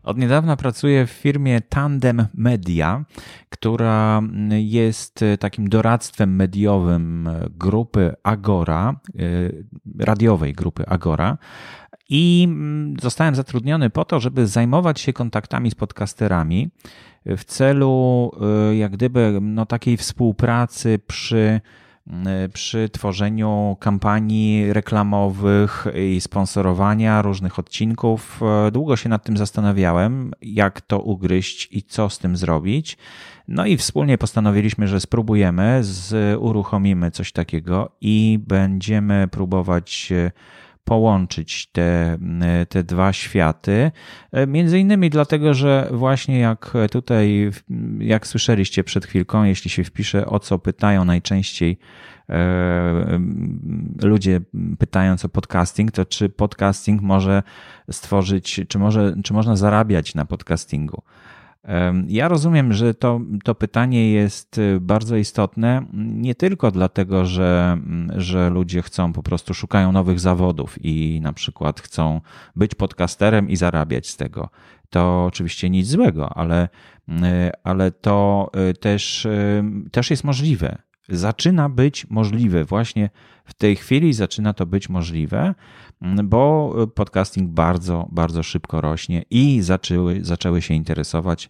Od 0.10 0.18
niedawna 0.18 0.56
pracuję 0.56 1.06
w 1.06 1.10
firmie 1.10 1.62
Tandem 1.62 2.26
Media, 2.34 3.06
która 3.50 4.22
jest 4.50 5.26
takim 5.40 5.70
doradztwem 5.70 6.36
mediowym 6.36 7.30
grupy 7.50 8.16
Agora, 8.24 8.90
e, 8.90 10.04
radiowej 10.06 10.54
grupy 10.54 10.86
Agora. 10.88 11.38
I 12.10 12.48
zostałem 13.02 13.36
zatrudniony 13.36 13.90
po 13.90 14.06
to, 14.06 14.20
żeby 14.20 14.48
zajmować 14.48 15.00
się 15.00 15.14
kontaktami 15.14 15.72
z 15.72 15.76
podcasterami 15.76 16.70
w 17.26 17.44
celu 17.44 18.32
e, 18.42 18.76
jak 18.76 18.92
gdyby 18.92 19.40
no, 19.42 19.66
takiej 19.66 19.98
współpracy 19.98 21.00
przy 21.08 21.62
przy 22.54 22.90
tworzeniu 22.90 23.78
kampanii 23.80 24.74
reklamowych 24.74 25.88
i 25.96 26.22
sponsorowania 26.22 27.22
różnych 27.22 27.60
odcinków. 27.60 28.42
Y, 28.68 28.72
długo 28.72 28.96
się 28.96 29.10
nad 29.10 29.24
tym 29.24 29.38
zastanawiałem, 29.38 30.32
jak 30.42 30.82
to 30.82 31.00
ugryźć 31.00 31.68
i 31.72 31.84
co 31.84 32.10
z 32.10 32.20
tym 32.20 32.38
zrobić. 32.38 32.98
No 33.48 33.66
i 33.66 33.78
wspólnie 33.78 34.18
postanowiliśmy, 34.18 34.88
że 34.88 35.00
spróbujemy, 35.00 35.80
z, 35.82 36.38
uruchomimy 36.40 37.12
coś 37.12 37.32
takiego 37.32 37.92
i 38.02 38.40
będziemy 38.48 39.28
próbować 39.32 40.10
y, 40.12 40.32
połączyć 40.90 41.68
te, 41.72 42.18
te 42.70 42.84
dwa 42.84 43.14
światy. 43.14 43.92
Między 44.48 44.80
innymi 44.80 45.10
dlatego, 45.10 45.54
że 45.54 45.90
właśnie 45.92 46.40
jak 46.40 46.74
tutaj, 46.92 47.52
jak 48.00 48.28
słyszeliście 48.28 48.84
przed 48.84 49.06
chwilką, 49.06 49.44
jeśli 49.44 49.70
się 49.70 49.84
wpisze, 49.84 50.26
o 50.26 50.40
co 50.40 50.60
pytają 50.60 51.06
najczęściej 51.06 51.78
e, 52.30 53.20
ludzie 54.04 54.42
pytając 54.80 55.26
o 55.26 55.30
podcasting, 55.30 55.92
to 55.92 56.06
czy 56.06 56.30
podcasting 56.30 57.02
może 57.02 57.44
stworzyć, 57.92 58.62
czy, 58.68 58.80
może, 58.80 59.16
czy 59.24 59.34
można 59.34 59.56
zarabiać 59.56 60.16
na 60.16 60.26
podcastingu? 60.26 61.04
Ja 62.08 62.28
rozumiem, 62.28 62.74
że 62.74 62.94
to, 62.94 63.22
to 63.44 63.56
pytanie 63.56 64.12
jest 64.12 64.58
y, 64.58 64.80
bardzo 64.82 65.16
istotne 65.16 65.86
nie 65.94 66.36
tylko 66.36 66.72
dlatego, 66.72 67.26
że, 67.26 67.78
że 68.16 68.50
ludzie 68.50 68.82
chcą 68.82 69.14
po 69.14 69.24
prostu 69.24 69.54
szukają 69.54 69.92
nowych 69.92 70.20
zawodów 70.20 70.86
i 70.86 71.20
na 71.22 71.34
przykład 71.34 71.82
chcą 71.82 72.22
być 72.56 72.76
podcasterem 72.76 73.50
i 73.50 73.56
zarabiać 73.56 74.08
z 74.08 74.18
tego. 74.18 74.50
To 74.90 75.26
oczywiście 75.26 75.70
nic 75.70 75.88
złego, 75.88 76.38
ale, 76.38 76.70
y, 77.10 77.14
ale 77.64 77.92
to 77.92 78.50
y, 78.70 78.74
też, 78.74 79.28
też 79.92 80.10
jest 80.10 80.24
możliwe. 80.24 80.89
Zaczyna 81.10 81.70
być 81.70 82.10
możliwe. 82.10 82.66
Właśnie 82.66 83.10
w 83.46 83.54
tej 83.54 83.76
chwili 83.76 84.14
zaczyna 84.14 84.54
to 84.54 84.66
być 84.66 84.90
możliwe, 84.90 85.56
bo 86.24 86.76
podcasting 86.96 87.50
bardzo, 87.50 88.08
bardzo 88.12 88.44
szybko 88.44 88.82
rośnie 88.82 89.24
i 89.30 89.62
zaczęły, 89.62 90.20
zaczęły 90.22 90.62
się 90.62 90.74
interesować 90.74 91.50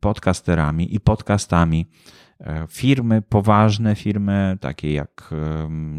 podcasterami 0.00 0.94
i 0.94 1.00
podcastami 1.00 1.86
e, 2.40 2.66
firmy, 2.68 3.22
poważne 3.22 3.94
firmy, 3.94 4.58
takie 4.60 4.92
jak 4.92 5.34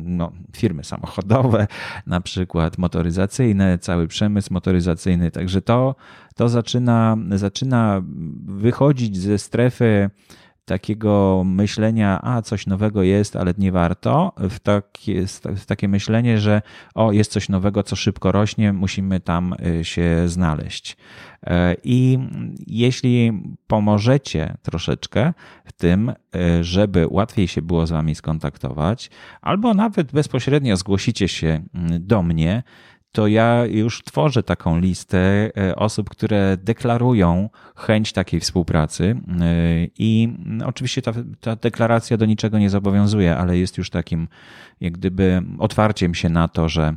no, 0.03 0.31
firmy 0.55 0.83
samochodowe, 0.83 1.67
na 2.07 2.21
przykład 2.21 2.77
motoryzacyjne, 2.77 3.77
cały 3.77 4.07
przemysł 4.07 4.53
motoryzacyjny. 4.53 5.31
Także 5.31 5.61
to, 5.61 5.95
to 6.35 6.49
zaczyna, 6.49 7.17
zaczyna 7.31 8.01
wychodzić 8.45 9.17
ze 9.17 9.37
strefy 9.37 10.09
takiego 10.65 11.43
myślenia, 11.45 12.19
a 12.23 12.41
coś 12.41 12.67
nowego 12.67 13.03
jest, 13.03 13.35
ale 13.35 13.53
nie 13.57 13.71
warto, 13.71 14.33
w 14.37 14.59
takie, 14.59 15.25
w 15.55 15.65
takie 15.65 15.87
myślenie, 15.87 16.39
że 16.39 16.61
o, 16.95 17.11
jest 17.11 17.31
coś 17.31 17.49
nowego, 17.49 17.83
co 17.83 17.95
szybko 17.95 18.31
rośnie, 18.31 18.73
musimy 18.73 19.19
tam 19.19 19.55
y, 19.79 19.85
się 19.85 20.29
znaleźć. 20.29 20.97
E, 21.43 21.75
I 21.83 22.19
jeśli 22.67 23.31
pomożecie 23.67 24.57
troszeczkę 24.61 25.33
w 25.65 25.71
tym, 25.71 26.09
y, 26.09 26.63
żeby 26.63 27.07
łatwiej 27.09 27.47
się 27.47 27.61
było 27.61 27.87
z 27.87 27.91
Wami 27.91 28.15
skontaktować, 28.15 29.09
albo 29.41 29.73
nawet 29.73 30.11
bezpośrednio 30.11 30.77
zgłosicie 30.77 31.27
się 31.27 31.63
mm, 31.73 32.07
do 32.07 32.23
mnie, 32.23 32.63
to 33.15 33.27
ja 33.27 33.65
już 33.65 34.03
tworzę 34.03 34.43
taką 34.43 34.79
listę 34.79 35.17
e, 35.57 35.75
osób, 35.75 36.09
które 36.09 36.57
deklarują 36.57 37.49
chęć 37.75 38.13
takiej 38.13 38.39
współpracy. 38.39 39.15
E, 39.41 39.55
i 39.97 40.37
oczywiście 40.65 41.01
ta, 41.01 41.11
ta 41.39 41.55
deklaracja 41.55 42.17
do 42.17 42.25
niczego 42.25 42.59
nie 42.59 42.69
zobowiązuje, 42.69 43.37
ale 43.37 43.57
jest 43.57 43.77
już 43.77 43.89
takim 43.89 44.27
jak 44.81 44.93
gdyby 44.93 45.41
otwarciem 45.59 46.15
się 46.15 46.29
na 46.29 46.47
to, 46.47 46.69
że 46.69 46.95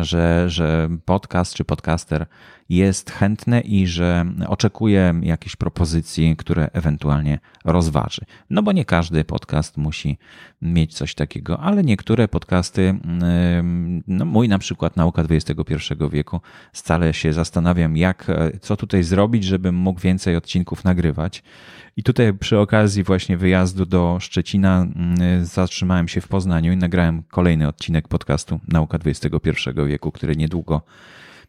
że, 0.00 0.50
że 0.50 0.88
podcast 1.04 1.54
czy 1.54 1.64
podcaster 1.64 2.26
jest 2.68 3.10
chętny 3.10 3.60
i 3.60 3.86
że 3.86 4.24
oczekuje 4.46 5.14
jakichś 5.22 5.56
propozycji, 5.56 6.36
które 6.36 6.70
ewentualnie 6.72 7.38
rozważy. 7.64 8.22
No 8.50 8.62
bo 8.62 8.72
nie 8.72 8.84
każdy 8.84 9.24
podcast 9.24 9.76
musi 9.76 10.18
mieć 10.62 10.94
coś 10.94 11.14
takiego, 11.14 11.60
ale 11.60 11.84
niektóre 11.84 12.28
podcasty, 12.28 12.98
no 14.06 14.24
mój 14.24 14.48
na 14.48 14.58
przykład 14.58 14.96
Nauka 14.96 15.22
XXI 15.22 15.74
wieku, 16.10 16.40
stale 16.72 17.14
się 17.14 17.32
zastanawiam, 17.32 17.96
jak, 17.96 18.26
co 18.60 18.76
tutaj 18.76 19.02
zrobić, 19.02 19.44
żebym 19.44 19.74
mógł 19.74 20.00
więcej 20.00 20.36
odcinków 20.36 20.84
nagrywać. 20.84 21.42
I 21.96 22.02
tutaj 22.02 22.34
przy 22.34 22.58
okazji 22.58 23.04
właśnie 23.04 23.36
wyjazdu 23.36 23.86
do 23.86 24.16
Szczecina 24.20 24.86
zatrzymałem 25.42 26.08
się 26.08 26.20
w 26.20 26.28
Poznaniu 26.28 26.72
i 26.72 26.76
nagrałem 26.76 27.22
kolejny 27.22 27.68
odcinek 27.68 28.08
podcastu 28.08 28.60
Nauka 28.68 28.98
XXI 29.04 29.30
wieku, 29.86 30.12
który 30.12 30.36
niedługo, 30.36 30.82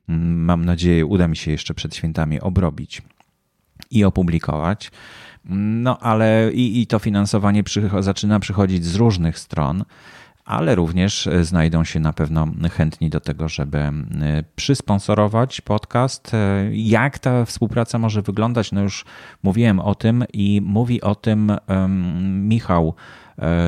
mam 0.08 0.66
nadzieję, 0.66 1.06
uda 1.06 1.28
mi 1.28 1.38
się 1.38 1.52
jeszcze 1.52 1.74
przed 1.74 1.96
świętami 1.96 2.42
obrobić 2.42 3.02
i 3.92 4.04
opublikować. 4.04 4.92
No 5.50 6.00
ale 6.00 6.52
i, 6.54 6.82
i 6.82 6.88
to 6.88 7.00
finansowanie 7.00 7.64
zaczyna 8.00 8.40
przychodzić 8.40 8.86
z 8.86 8.96
różnych 8.96 9.40
stron. 9.40 9.86
ale 10.46 10.76
również 10.76 11.30
znajdą 11.42 11.84
się 11.84 12.00
na 12.00 12.14
pewno 12.14 12.48
chętni 12.72 13.10
do 13.10 13.20
tego, 13.20 13.50
żeby 13.50 13.92
przysponsorować 14.56 15.62
podcast. 15.62 16.32
Jak 16.72 17.20
ta 17.20 17.46
współpraca 17.46 18.00
może 18.00 18.22
wyglądać? 18.22 18.72
No 18.72 18.82
już 18.82 19.06
mówiłem 19.44 19.80
o 19.80 19.96
tym 19.96 20.24
i 20.34 20.62
mówi 20.64 21.02
o 21.02 21.16
tym 21.16 21.52
Michał 22.28 22.94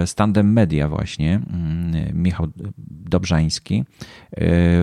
Standem 0.06 0.54
Media 0.54 0.90
właśnie, 0.90 1.36
mm, 1.36 2.24
Michał 2.24 2.48
Dobrzański 2.88 3.84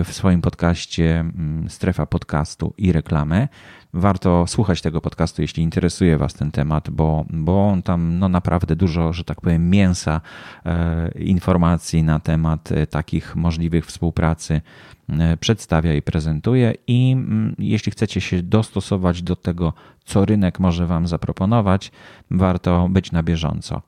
w 0.03 0.09
swoim 0.11 0.41
podcaście 0.41 1.19
mm, 1.19 1.69
Strefa 1.69 2.05
Podcastu 2.05 2.73
i 2.77 2.91
Reklamy 2.91 3.47
warto 3.95 4.47
słuchać 4.47 4.81
tego 4.81 5.01
podcastu, 5.01 5.41
jeśli 5.41 5.63
interesuje 5.63 6.17
Was 6.17 6.33
ten 6.33 6.51
temat, 6.51 6.89
bo, 6.89 7.25
bo 7.29 7.67
on 7.67 7.83
tam 7.83 8.19
no, 8.19 8.29
naprawdę 8.29 8.75
dużo, 8.75 9.13
że 9.13 9.23
tak 9.23 9.41
powiem, 9.41 9.69
mięsa 9.69 10.21
e, 10.65 11.11
informacji 11.19 12.03
na 12.03 12.19
temat 12.19 12.71
e, 12.71 12.87
takich 12.87 13.35
możliwych 13.35 13.85
współpracy 13.85 14.61
e, 15.09 15.37
przedstawia 15.37 15.93
i 15.93 16.01
prezentuje. 16.01 16.73
I 16.87 17.11
mm, 17.11 17.55
jeśli 17.59 17.91
chcecie 17.91 18.21
się 18.21 18.43
dostosować 18.43 19.21
do 19.21 19.35
tego, 19.35 19.73
co 20.05 20.25
rynek 20.25 20.59
może 20.59 20.87
Wam 20.87 21.07
zaproponować, 21.07 21.91
warto 22.31 22.89
być 22.89 23.11
na 23.11 23.23
bieżąco. 23.23 23.81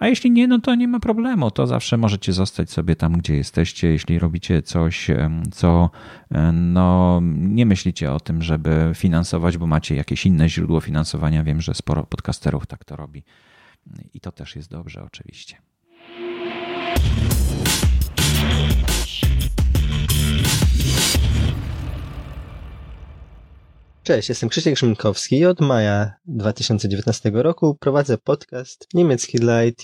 A 0.00 0.08
jeśli 0.08 0.30
nie, 0.30 0.48
no 0.48 0.58
to 0.58 0.74
nie 0.74 0.88
ma 0.88 1.00
problemu. 1.00 1.50
To 1.50 1.66
zawsze 1.66 1.96
możecie 1.96 2.32
zostać 2.32 2.70
sobie 2.70 2.96
tam, 2.96 3.12
gdzie 3.12 3.36
jesteście. 3.36 3.88
Jeśli 3.88 4.18
robicie 4.18 4.62
coś, 4.62 5.06
co 5.50 5.90
no, 6.52 7.20
nie 7.36 7.66
myślicie 7.66 8.12
o 8.12 8.20
tym, 8.20 8.42
żeby 8.42 8.92
finansować, 8.94 9.49
bo 9.58 9.66
macie 9.66 9.94
jakieś 9.94 10.26
inne 10.26 10.48
źródło 10.48 10.80
finansowania. 10.80 11.44
Wiem, 11.44 11.60
że 11.60 11.74
sporo 11.74 12.04
podcasterów 12.04 12.66
tak 12.66 12.84
to 12.84 12.96
robi. 12.96 13.24
I 14.14 14.20
to 14.20 14.32
też 14.32 14.56
jest 14.56 14.70
dobrze, 14.70 15.02
oczywiście. 15.02 15.56
Cześć, 24.02 24.28
jestem 24.28 24.48
Krzysiek 24.48 24.78
Szymkowski 24.78 25.38
i 25.38 25.46
od 25.46 25.60
maja 25.60 26.12
2019 26.26 27.30
roku 27.34 27.76
prowadzę 27.80 28.18
podcast 28.18 28.86
niemiecki 28.94 29.38
dla 29.38 29.64
IT. 29.64 29.82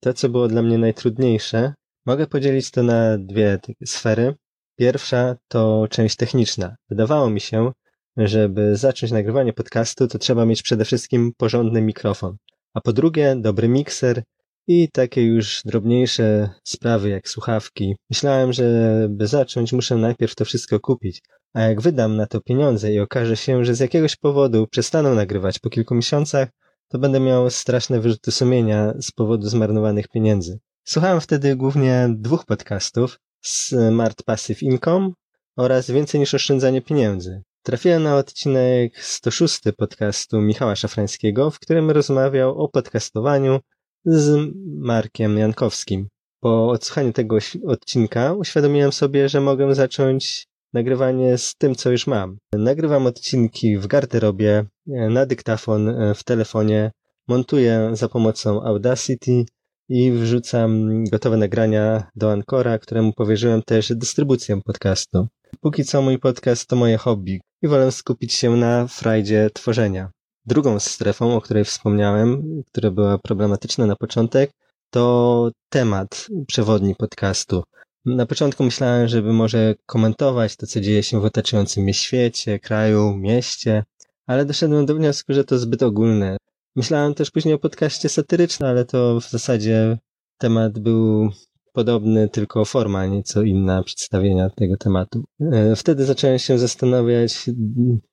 To, 0.00 0.14
co 0.14 0.28
było 0.28 0.48
dla 0.48 0.62
mnie 0.62 0.78
najtrudniejsze, 0.78 1.74
mogę 2.06 2.26
podzielić 2.26 2.70
to 2.70 2.82
na 2.82 3.18
dwie 3.18 3.58
sfery. 3.84 4.34
Pierwsza 4.78 5.36
to 5.48 5.86
część 5.90 6.16
techniczna. 6.16 6.76
Wydawało 6.88 7.30
mi 7.30 7.40
się, 7.40 7.72
żeby 8.16 8.76
zacząć 8.76 9.12
nagrywanie 9.12 9.52
podcastu, 9.52 10.08
to 10.08 10.18
trzeba 10.18 10.44
mieć 10.44 10.62
przede 10.62 10.84
wszystkim 10.84 11.32
porządny 11.36 11.82
mikrofon. 11.82 12.36
A 12.74 12.80
po 12.80 12.92
drugie, 12.92 13.36
dobry 13.36 13.68
mikser 13.68 14.22
i 14.66 14.88
takie 14.92 15.22
już 15.22 15.62
drobniejsze 15.64 16.50
sprawy 16.64 17.08
jak 17.08 17.28
słuchawki. 17.28 17.96
Myślałem, 18.10 18.52
że 18.52 18.66
by 19.10 19.26
zacząć, 19.26 19.72
muszę 19.72 19.96
najpierw 19.96 20.34
to 20.34 20.44
wszystko 20.44 20.80
kupić. 20.80 21.22
A 21.52 21.60
jak 21.60 21.80
wydam 21.80 22.16
na 22.16 22.26
to 22.26 22.40
pieniądze 22.40 22.92
i 22.92 23.00
okaże 23.00 23.36
się, 23.36 23.64
że 23.64 23.74
z 23.74 23.80
jakiegoś 23.80 24.16
powodu 24.16 24.66
przestaną 24.66 25.14
nagrywać 25.14 25.58
po 25.58 25.70
kilku 25.70 25.94
miesiącach, 25.94 26.48
to 26.88 26.98
będę 26.98 27.20
miał 27.20 27.50
straszne 27.50 28.00
wyrzuty 28.00 28.32
sumienia 28.32 28.94
z 29.00 29.12
powodu 29.12 29.48
zmarnowanych 29.48 30.08
pieniędzy. 30.08 30.58
Słuchałem 30.84 31.20
wtedy 31.20 31.56
głównie 31.56 32.08
dwóch 32.18 32.44
podcastów, 32.44 33.18
Smart 33.40 34.22
Passive 34.22 34.62
Income 34.62 35.10
oraz 35.56 35.90
Więcej 35.90 36.20
niż 36.20 36.34
oszczędzanie 36.34 36.82
pieniędzy. 36.82 37.42
Trafiłem 37.66 38.02
na 38.02 38.16
odcinek 38.16 39.04
106 39.04 39.60
podcastu 39.76 40.40
Michała 40.40 40.76
Szafrańskiego, 40.76 41.50
w 41.50 41.58
którym 41.58 41.90
rozmawiał 41.90 42.58
o 42.58 42.68
podcastowaniu 42.68 43.60
z 44.04 44.52
Markiem 44.66 45.38
Jankowskim. 45.38 46.08
Po 46.40 46.68
odsłuchaniu 46.68 47.12
tego 47.12 47.38
odcinka 47.66 48.32
uświadomiłem 48.32 48.92
sobie, 48.92 49.28
że 49.28 49.40
mogę 49.40 49.74
zacząć 49.74 50.46
nagrywanie 50.72 51.38
z 51.38 51.54
tym, 51.54 51.74
co 51.74 51.90
już 51.90 52.06
mam. 52.06 52.38
Nagrywam 52.52 53.06
odcinki 53.06 53.78
w 53.78 53.86
garderobie, 53.86 54.64
na 54.86 55.26
dyktafon 55.26 55.88
e, 55.88 56.14
w 56.14 56.24
telefonie, 56.24 56.90
montuję 57.28 57.90
za 57.92 58.08
pomocą 58.08 58.62
Audacity 58.62 59.44
i 59.88 60.12
wrzucam 60.12 61.04
gotowe 61.04 61.36
nagrania 61.36 62.10
do 62.16 62.32
Ancora, 62.32 62.78
któremu 62.78 63.12
powierzyłem 63.12 63.62
też 63.62 63.92
dystrybucję 63.96 64.60
podcastu. 64.64 65.28
Póki 65.60 65.84
co 65.84 66.02
mój 66.02 66.18
podcast 66.18 66.66
to 66.66 66.76
moje 66.76 66.96
hobby 66.96 67.40
i 67.62 67.68
wolę 67.68 67.92
skupić 67.92 68.32
się 68.32 68.56
na 68.56 68.86
frajdzie 68.86 69.50
tworzenia. 69.54 70.10
Drugą 70.46 70.80
strefą, 70.80 71.36
o 71.36 71.40
której 71.40 71.64
wspomniałem, 71.64 72.62
która 72.66 72.90
była 72.90 73.18
problematyczna 73.18 73.86
na 73.86 73.96
początek, 73.96 74.50
to 74.90 75.50
temat 75.68 76.26
przewodni 76.46 76.94
podcastu. 76.94 77.62
Na 78.04 78.26
początku 78.26 78.64
myślałem, 78.64 79.08
żeby 79.08 79.32
może 79.32 79.74
komentować 79.86 80.56
to, 80.56 80.66
co 80.66 80.80
dzieje 80.80 81.02
się 81.02 81.20
w 81.20 81.24
otaczającym 81.24 81.82
mnie 81.82 81.94
świecie, 81.94 82.58
kraju, 82.58 83.16
mieście, 83.16 83.84
ale 84.26 84.44
doszedłem 84.44 84.86
do 84.86 84.94
wniosku, 84.94 85.32
że 85.32 85.44
to 85.44 85.58
zbyt 85.58 85.82
ogólne. 85.82 86.36
Myślałem 86.76 87.14
też 87.14 87.30
później 87.30 87.54
o 87.54 87.58
podcaście 87.58 88.08
satyrycznym, 88.08 88.68
ale 88.68 88.84
to 88.84 89.20
w 89.20 89.30
zasadzie 89.30 89.98
temat 90.38 90.78
był 90.78 91.30
podobny, 91.74 92.28
tylko 92.28 92.64
forma, 92.64 93.06
nieco 93.06 93.42
inna 93.42 93.82
przedstawienia 93.82 94.50
tego 94.50 94.76
tematu. 94.76 95.24
E, 95.52 95.76
wtedy 95.76 96.04
zacząłem 96.04 96.38
się 96.38 96.58
zastanawiać, 96.58 97.50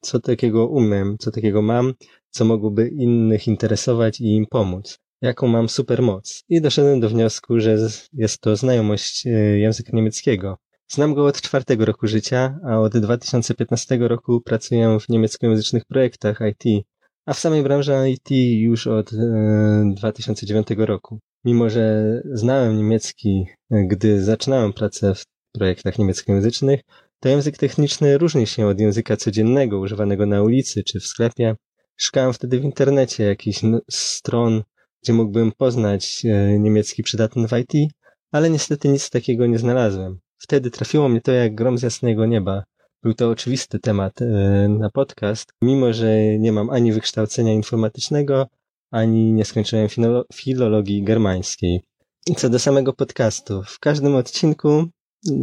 co 0.01 0.19
takiego 0.19 0.67
umiem, 0.67 1.15
co 1.19 1.31
takiego 1.31 1.61
mam, 1.61 1.93
co 2.29 2.45
mogłoby 2.45 2.87
innych 2.87 3.47
interesować 3.47 4.21
i 4.21 4.35
im 4.35 4.45
pomóc 4.49 5.01
jaką 5.21 5.47
mam 5.47 5.69
supermoc. 5.69 6.43
I 6.49 6.61
doszedłem 6.61 6.99
do 6.99 7.09
wniosku, 7.09 7.59
że 7.59 7.77
jest 8.13 8.41
to 8.41 8.55
znajomość 8.55 9.27
e, 9.27 9.29
języka 9.59 9.91
niemieckiego. 9.93 10.57
Znam 10.87 11.13
go 11.13 11.25
od 11.25 11.41
czwartego 11.41 11.85
roku 11.85 12.07
życia, 12.07 12.59
a 12.67 12.79
od 12.79 12.97
2015 12.97 13.97
roku 13.97 14.41
pracuję 14.41 14.97
w 14.99 15.09
niemieckojęzycznych 15.09 15.85
projektach 15.85 16.39
IT, 16.41 16.85
a 17.25 17.33
w 17.33 17.39
samej 17.39 17.63
branży 17.63 17.93
IT 18.09 18.31
już 18.61 18.87
od 18.87 19.11
2009 19.95 20.71
e, 20.71 20.85
roku. 20.85 21.19
Mimo, 21.45 21.69
że 21.69 22.03
znałem 22.25 22.77
niemiecki, 22.77 23.45
gdy 23.71 24.23
zaczynałem 24.23 24.73
pracę 24.73 25.15
w 25.15 25.25
projektach 25.53 25.99
niemieckojęzycznych, 25.99 26.81
to 27.19 27.29
język 27.29 27.57
techniczny 27.57 28.17
różni 28.17 28.47
się 28.47 28.67
od 28.67 28.79
języka 28.79 29.17
codziennego 29.17 29.79
używanego 29.79 30.25
na 30.25 30.43
ulicy 30.43 30.83
czy 30.83 30.99
w 30.99 31.05
sklepie. 31.05 31.55
Szukałem 31.97 32.33
wtedy 32.33 32.59
w 32.59 32.63
internecie 32.63 33.23
jakichś 33.23 33.61
stron 33.89 34.63
gdzie 35.03 35.13
mógłbym 35.13 35.51
poznać 35.51 36.25
e, 36.25 36.59
niemiecki 36.59 37.03
przydatny 37.03 37.47
w 37.47 37.51
IT, 37.51 37.91
ale 38.31 38.49
niestety 38.49 38.87
nic 38.87 39.09
takiego 39.09 39.45
nie 39.45 39.59
znalazłem. 39.59 40.19
Wtedy 40.37 40.71
trafiło 40.71 41.09
mnie 41.09 41.21
to 41.21 41.31
jak 41.31 41.55
grom 41.55 41.77
z 41.77 41.81
jasnego 41.81 42.25
nieba. 42.25 42.63
Był 43.03 43.13
to 43.13 43.29
oczywisty 43.29 43.79
temat 43.79 44.21
e, 44.21 44.25
na 44.69 44.89
podcast, 44.89 45.53
mimo 45.61 45.93
że 45.93 46.17
nie 46.39 46.51
mam 46.51 46.69
ani 46.69 46.93
wykształcenia 46.93 47.53
informatycznego, 47.53 48.47
ani 48.91 49.33
nie 49.33 49.45
skończyłem 49.45 49.87
filologii 50.33 51.03
germańskiej. 51.03 51.81
Co 52.37 52.49
do 52.49 52.59
samego 52.59 52.93
podcastu, 52.93 53.63
w 53.63 53.79
każdym 53.79 54.15
odcinku, 54.15 54.85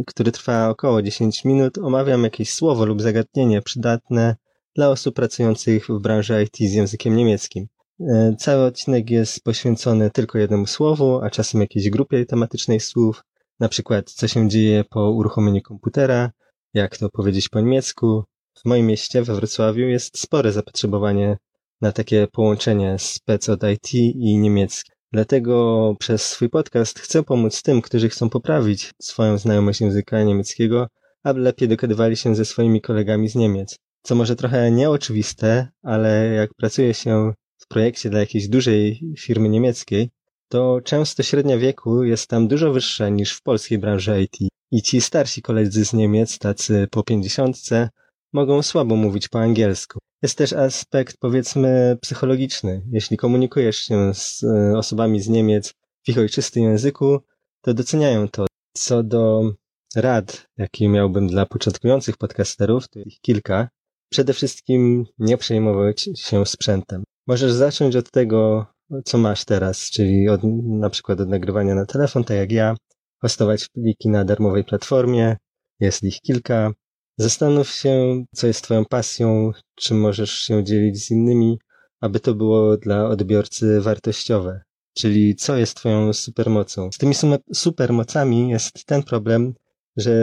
który 0.07 0.31
trwa 0.31 0.69
około 0.69 1.01
10 1.01 1.45
minut, 1.45 1.77
omawiam 1.77 2.23
jakieś 2.23 2.53
słowo 2.53 2.85
lub 2.85 3.01
zagadnienie 3.01 3.61
przydatne 3.61 4.35
dla 4.75 4.89
osób 4.89 5.15
pracujących 5.15 5.87
w 5.89 5.99
branży 5.99 6.43
IT 6.43 6.69
z 6.69 6.73
językiem 6.73 7.15
niemieckim. 7.15 7.67
E, 7.99 8.35
cały 8.39 8.65
odcinek 8.65 9.09
jest 9.09 9.43
poświęcony 9.43 10.11
tylko 10.11 10.37
jednemu 10.37 10.67
słowu, 10.67 11.21
a 11.23 11.29
czasem 11.29 11.61
jakiejś 11.61 11.89
grupie 11.89 12.25
tematycznej 12.25 12.79
słów, 12.79 13.23
na 13.59 13.69
przykład 13.69 14.11
co 14.11 14.27
się 14.27 14.49
dzieje 14.49 14.83
po 14.89 15.11
uruchomieniu 15.11 15.61
komputera, 15.61 16.31
jak 16.73 16.97
to 16.97 17.09
powiedzieć 17.09 17.49
po 17.49 17.59
niemiecku. 17.59 18.23
W 18.53 18.65
moim 18.65 18.87
mieście, 18.87 19.23
we 19.23 19.35
Wrocławiu, 19.35 19.81
jest 19.81 20.19
spore 20.19 20.51
zapotrzebowanie 20.51 21.37
na 21.81 21.91
takie 21.91 22.27
połączenie 22.31 22.95
spec 22.99 23.49
od 23.49 23.63
IT 23.63 23.93
i 23.93 24.37
niemiecki. 24.37 24.91
Dlatego 25.11 25.95
przez 25.99 26.25
swój 26.25 26.49
podcast 26.49 26.99
chcę 26.99 27.23
pomóc 27.23 27.61
tym, 27.61 27.81
którzy 27.81 28.09
chcą 28.09 28.29
poprawić 28.29 28.91
swoją 29.01 29.37
znajomość 29.37 29.81
języka 29.81 30.23
niemieckiego, 30.23 30.87
aby 31.23 31.39
lepiej 31.39 31.67
dogadywali 31.67 32.17
się 32.17 32.35
ze 32.35 32.45
swoimi 32.45 32.81
kolegami 32.81 33.29
z 33.29 33.35
Niemiec. 33.35 33.75
Co 34.01 34.15
może 34.15 34.35
trochę 34.35 34.71
nieoczywiste, 34.71 35.67
ale 35.83 36.25
jak 36.33 36.53
pracuje 36.53 36.93
się 36.93 37.33
w 37.57 37.67
projekcie 37.67 38.09
dla 38.09 38.19
jakiejś 38.19 38.47
dużej 38.47 39.01
firmy 39.17 39.49
niemieckiej, 39.49 40.09
to 40.49 40.81
często 40.83 41.23
średnia 41.23 41.57
wieku 41.57 42.03
jest 42.03 42.27
tam 42.27 42.47
dużo 42.47 42.73
wyższa 42.73 43.09
niż 43.09 43.33
w 43.33 43.41
polskiej 43.41 43.79
branży 43.79 44.21
IT. 44.21 44.49
I 44.71 44.81
ci 44.81 45.01
starsi 45.01 45.41
koledzy 45.41 45.85
z 45.85 45.93
Niemiec, 45.93 46.39
tacy 46.39 46.87
po 46.91 47.03
pięćdziesiątce, 47.03 47.89
mogą 48.33 48.61
słabo 48.61 48.95
mówić 48.95 49.27
po 49.27 49.39
angielsku. 49.39 49.99
Jest 50.21 50.37
też 50.37 50.53
aspekt, 50.53 51.17
powiedzmy, 51.19 51.97
psychologiczny. 52.01 52.81
Jeśli 52.91 53.17
komunikujesz 53.17 53.77
się 53.77 54.13
z 54.13 54.43
e, 54.43 54.77
osobami 54.77 55.21
z 55.21 55.27
Niemiec 55.27 55.73
w 56.05 56.09
ich 56.09 56.17
ojczystym 56.17 56.63
języku, 56.63 57.19
to 57.61 57.73
doceniają 57.73 58.29
to. 58.29 58.45
Co 58.77 59.03
do 59.03 59.51
rad, 59.95 60.47
jakie 60.57 60.89
miałbym 60.89 61.27
dla 61.27 61.45
początkujących 61.45 62.17
podcasterów, 62.17 62.89
to 62.89 62.99
ich 62.99 63.19
kilka. 63.21 63.69
Przede 64.09 64.33
wszystkim 64.33 65.05
nie 65.19 65.37
przejmować 65.37 66.09
się 66.15 66.45
sprzętem. 66.45 67.03
Możesz 67.27 67.51
zacząć 67.51 67.95
od 67.95 68.11
tego, 68.11 68.65
co 69.05 69.17
masz 69.17 69.45
teraz, 69.45 69.89
czyli 69.89 70.29
od, 70.29 70.41
na 70.63 70.89
przykład 70.89 71.19
od 71.19 71.29
nagrywania 71.29 71.75
na 71.75 71.85
telefon, 71.85 72.23
tak 72.23 72.37
jak 72.37 72.51
ja, 72.51 72.75
hostować 73.21 73.67
pliki 73.67 74.09
na 74.09 74.25
darmowej 74.25 74.63
platformie. 74.63 75.37
Jest 75.79 76.03
ich 76.03 76.21
kilka. 76.21 76.71
Zastanów 77.19 77.69
się, 77.69 78.23
co 78.35 78.47
jest 78.47 78.63
Twoją 78.63 78.85
pasją, 78.85 79.51
czym 79.75 79.99
możesz 79.99 80.31
się 80.31 80.63
dzielić 80.63 81.05
z 81.05 81.11
innymi, 81.11 81.59
aby 82.01 82.19
to 82.19 82.35
było 82.35 82.77
dla 82.77 83.05
odbiorcy 83.07 83.81
wartościowe. 83.81 84.61
Czyli 84.97 85.35
co 85.35 85.57
jest 85.57 85.75
Twoją 85.75 86.13
supermocą. 86.13 86.89
Z 86.91 86.97
tymi 86.97 87.15
supermocami 87.53 88.49
jest 88.49 88.85
ten 88.85 89.03
problem, 89.03 89.53
że 89.97 90.13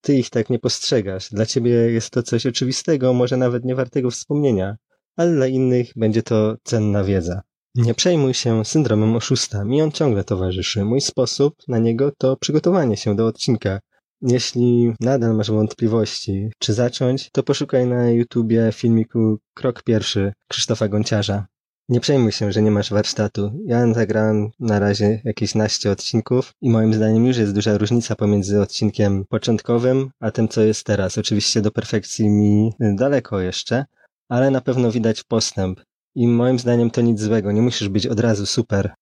Ty 0.00 0.14
ich 0.14 0.30
tak 0.30 0.50
nie 0.50 0.58
postrzegasz. 0.58 1.30
Dla 1.30 1.46
Ciebie 1.46 1.70
jest 1.70 2.10
to 2.10 2.22
coś 2.22 2.46
oczywistego, 2.46 3.12
może 3.12 3.36
nawet 3.36 3.64
nie 3.64 3.74
wartego 3.74 4.10
wspomnienia, 4.10 4.76
ale 5.16 5.34
dla 5.34 5.46
innych 5.46 5.92
będzie 5.96 6.22
to 6.22 6.56
cenna 6.64 7.04
wiedza. 7.04 7.42
Nie 7.74 7.94
przejmuj 7.94 8.34
się 8.34 8.64
syndromem 8.64 9.16
oszusta, 9.16 9.64
mi 9.64 9.82
on 9.82 9.92
ciągle 9.92 10.24
towarzyszy. 10.24 10.84
Mój 10.84 11.00
sposób 11.00 11.54
na 11.68 11.78
niego 11.78 12.12
to 12.18 12.36
przygotowanie 12.36 12.96
się 12.96 13.16
do 13.16 13.26
odcinka. 13.26 13.80
Jeśli 14.22 14.92
nadal 15.00 15.36
masz 15.36 15.50
wątpliwości, 15.50 16.50
czy 16.58 16.72
zacząć, 16.72 17.30
to 17.30 17.42
poszukaj 17.42 17.86
na 17.86 18.10
YouTubie 18.10 18.70
filmiku 18.72 19.38
Krok 19.54 19.82
Pierwszy 19.82 20.32
Krzysztofa 20.48 20.88
Gonciarza. 20.88 21.46
Nie 21.88 22.00
przejmuj 22.00 22.32
się, 22.32 22.52
że 22.52 22.62
nie 22.62 22.70
masz 22.70 22.90
warsztatu. 22.90 23.52
Ja 23.66 23.86
nagrałem 23.86 24.50
na 24.60 24.78
razie 24.78 25.20
jakieś 25.24 25.54
naście 25.54 25.90
odcinków 25.90 26.54
i 26.60 26.70
moim 26.70 26.94
zdaniem 26.94 27.26
już 27.26 27.36
jest 27.36 27.54
duża 27.54 27.78
różnica 27.78 28.16
pomiędzy 28.16 28.60
odcinkiem 28.60 29.24
początkowym, 29.28 30.10
a 30.20 30.30
tym, 30.30 30.48
co 30.48 30.62
jest 30.62 30.86
teraz. 30.86 31.18
Oczywiście 31.18 31.60
do 31.60 31.70
perfekcji 31.70 32.28
mi 32.28 32.72
daleko 32.80 33.40
jeszcze, 33.40 33.84
ale 34.28 34.50
na 34.50 34.60
pewno 34.60 34.90
widać 34.90 35.22
postęp. 35.22 35.80
I 36.14 36.28
moim 36.28 36.58
zdaniem 36.58 36.90
to 36.90 37.00
nic 37.00 37.20
złego, 37.20 37.52
nie 37.52 37.62
musisz 37.62 37.88
być 37.88 38.06
od 38.06 38.20
razu 38.20 38.46
super. 38.46 38.94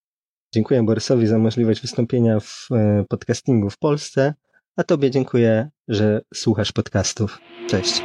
Dziękuję 0.53 0.83
Borysowi 0.83 1.27
za 1.27 1.37
możliwość 1.37 1.81
wystąpienia 1.81 2.39
w 2.39 2.67
e, 2.71 3.05
podcastingu 3.09 3.69
w 3.69 3.77
Polsce, 3.77 4.33
a 4.81 4.83
Tobie 4.83 5.11
dziękuję, 5.11 5.69
że 5.87 6.21
słuchasz 6.33 6.71
podcastów. 6.71 7.39
Cześć. 7.67 8.03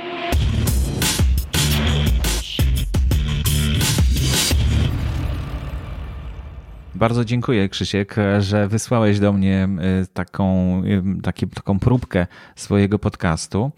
Bardzo 6.94 7.24
dziękuję, 7.24 7.68
Krzysiek, 7.68 8.16
że 8.38 8.68
wysłałeś 8.68 9.20
do 9.20 9.32
mnie 9.32 9.68
e, 9.80 10.06
taką, 10.12 10.46
e, 10.84 11.22
taki, 11.22 11.46
taką 11.46 11.78
próbkę 11.78 12.26
swojego 12.56 12.98
podcastu. 12.98 13.72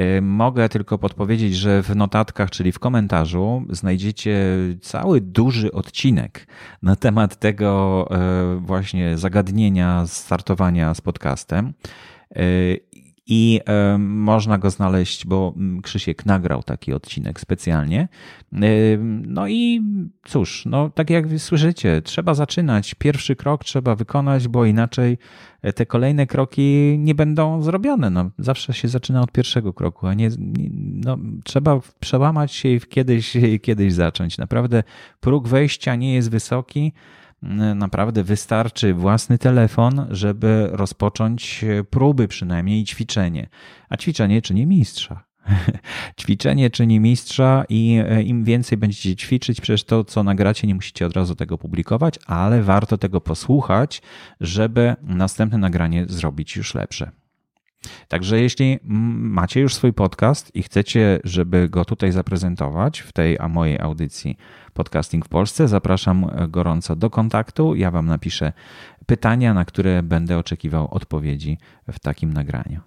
Y, 0.00 0.22
mogę 0.22 0.68
tylko 0.68 0.98
podpowiedzieć, 0.98 1.56
że 1.56 1.82
w 1.82 1.96
notatkach, 1.96 2.50
czyli 2.50 2.72
w 2.72 2.78
komentarzu, 2.78 3.64
znajdziecie 3.70 4.38
cały 4.82 5.20
duży 5.20 5.72
odcinek 5.72 6.46
na 6.82 6.96
temat 6.96 7.36
tego 7.36 8.08
y, 8.56 8.60
właśnie 8.60 9.18
zagadnienia 9.18 10.06
startowania 10.06 10.94
z 10.94 11.00
podcastem. 11.00 11.72
I 13.28 13.60
można 13.98 14.58
go 14.58 14.70
znaleźć, 14.70 15.26
bo 15.26 15.54
mm, 15.56 15.82
Krzysiek 15.82 16.26
nagrał 16.26 16.62
taki 16.62 16.92
odcinek 16.92 17.40
specjalnie. 17.40 18.08
No 19.26 19.48
i 19.48 19.82
cóż, 20.24 20.66
no 20.66 20.90
tak 20.90 21.10
jak 21.10 21.26
słyszycie, 21.38 22.02
trzeba 22.02 22.34
zaczynać. 22.34 22.94
Pierwszy 22.94 23.36
krok 23.36 23.64
trzeba 23.64 23.94
wykonać, 23.94 24.48
bo 24.48 24.64
inaczej 24.64 25.18
e, 25.62 25.72
te 25.72 25.86
kolejne 25.86 26.26
kroki 26.26 26.96
nie 26.98 27.14
będą 27.14 27.62
zrobione. 27.62 28.10
No, 28.10 28.30
zawsze 28.38 28.74
się 28.74 28.88
zaczyna 28.88 29.22
od 29.22 29.32
pierwszego 29.32 29.72
kroku, 29.72 30.06
a 30.06 30.14
nie, 30.14 30.30
no, 31.04 31.18
trzeba 31.44 31.80
przełamać 32.00 32.52
się 32.52 32.68
i 32.68 32.80
kiedyś, 32.80 33.36
kiedyś 33.62 33.92
zacząć. 33.92 34.38
Naprawdę 34.38 34.82
próg 35.20 35.48
wejścia 35.48 35.96
nie 35.96 36.14
jest 36.14 36.30
wysoki 36.30 36.92
naprawdę 37.74 38.24
wystarczy 38.24 38.94
własny 38.94 39.38
telefon, 39.38 40.06
żeby 40.10 40.68
rozpocząć 40.72 41.64
próby 41.90 42.28
przynajmniej 42.28 42.80
i 42.80 42.84
ćwiczenie. 42.84 43.48
A 43.88 43.96
ćwiczenie 43.96 44.42
czyni 44.42 44.66
mistrza. 44.66 45.24
Ćwiczenie 46.20 46.70
czyni 46.70 47.00
mistrza 47.00 47.64
i 47.68 48.02
e, 48.08 48.22
im 48.22 48.44
więcej 48.44 48.78
będziecie 48.78 49.16
ćwiczyć, 49.16 49.60
przecież 49.60 49.84
to, 49.84 50.04
co 50.04 50.22
nagracie, 50.22 50.66
nie 50.66 50.74
musicie 50.74 51.06
od 51.06 51.12
razu 51.16 51.34
tego 51.34 51.58
publikować, 51.58 52.18
ale 52.26 52.62
warto 52.62 52.98
tego 52.98 53.20
posłuchać, 53.20 54.02
żeby 54.40 54.96
następne 55.02 55.58
nagranie 55.58 56.06
zrobić 56.08 56.56
już 56.56 56.74
lepsze. 56.74 57.10
Także 58.08 58.40
jeśli 58.40 58.78
macie 58.82 59.60
już 59.60 59.74
swój 59.74 59.92
podcast 59.92 60.56
i 60.56 60.62
chcecie, 60.62 61.20
żeby 61.24 61.68
go 61.68 61.84
tutaj 61.84 62.12
zaprezentować 62.12 63.00
w 63.00 63.12
tej 63.12 63.38
a 63.38 63.48
mojej 63.48 63.80
audycji 63.80 64.36
Podcasting 64.74 65.24
w 65.24 65.28
Polsce, 65.28 65.68
zapraszam 65.68 66.26
gorąco 66.48 66.96
do 66.96 67.10
kontaktu. 67.10 67.74
Ja 67.74 67.90
Wam 67.90 68.06
napiszę 68.06 68.52
pytania, 69.06 69.54
na 69.54 69.64
które 69.64 70.02
będę 70.02 70.38
oczekiwał 70.38 70.88
odpowiedzi 70.90 71.58
w 71.92 71.98
takim 71.98 72.32
nagraniu. 72.32 72.80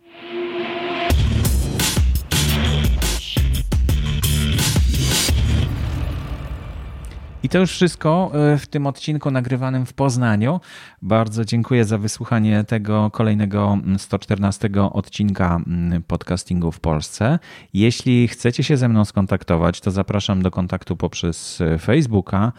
I 7.43 7.49
to 7.49 7.59
już 7.59 7.71
wszystko 7.71 8.31
e, 8.33 8.57
w 8.57 8.67
tym 8.67 8.87
odcinku 8.87 9.31
nagrywanym 9.31 9.85
w 9.85 9.93
Poznaniu. 9.93 10.59
Bardzo 11.01 11.45
dziękuję 11.45 11.85
za 11.85 11.97
wysłuchanie 11.97 12.63
tego 12.63 13.11
kolejnego 13.11 13.77
114 13.97 14.67
mm, 14.67 14.85
odcinka 14.85 15.61
mm, 15.67 16.03
podcastingu 16.03 16.71
w 16.71 16.79
Polsce. 16.79 17.39
Jeśli 17.73 18.27
chcecie 18.27 18.63
się 18.63 18.77
ze 18.77 18.89
mną 18.89 19.05
skontaktować, 19.05 19.81
to 19.81 19.91
zapraszam 19.91 20.41
do 20.41 20.51
kontaktu 20.51 20.95
poprzez 20.95 21.61
e, 21.61 21.77
Facebooka 21.77 22.51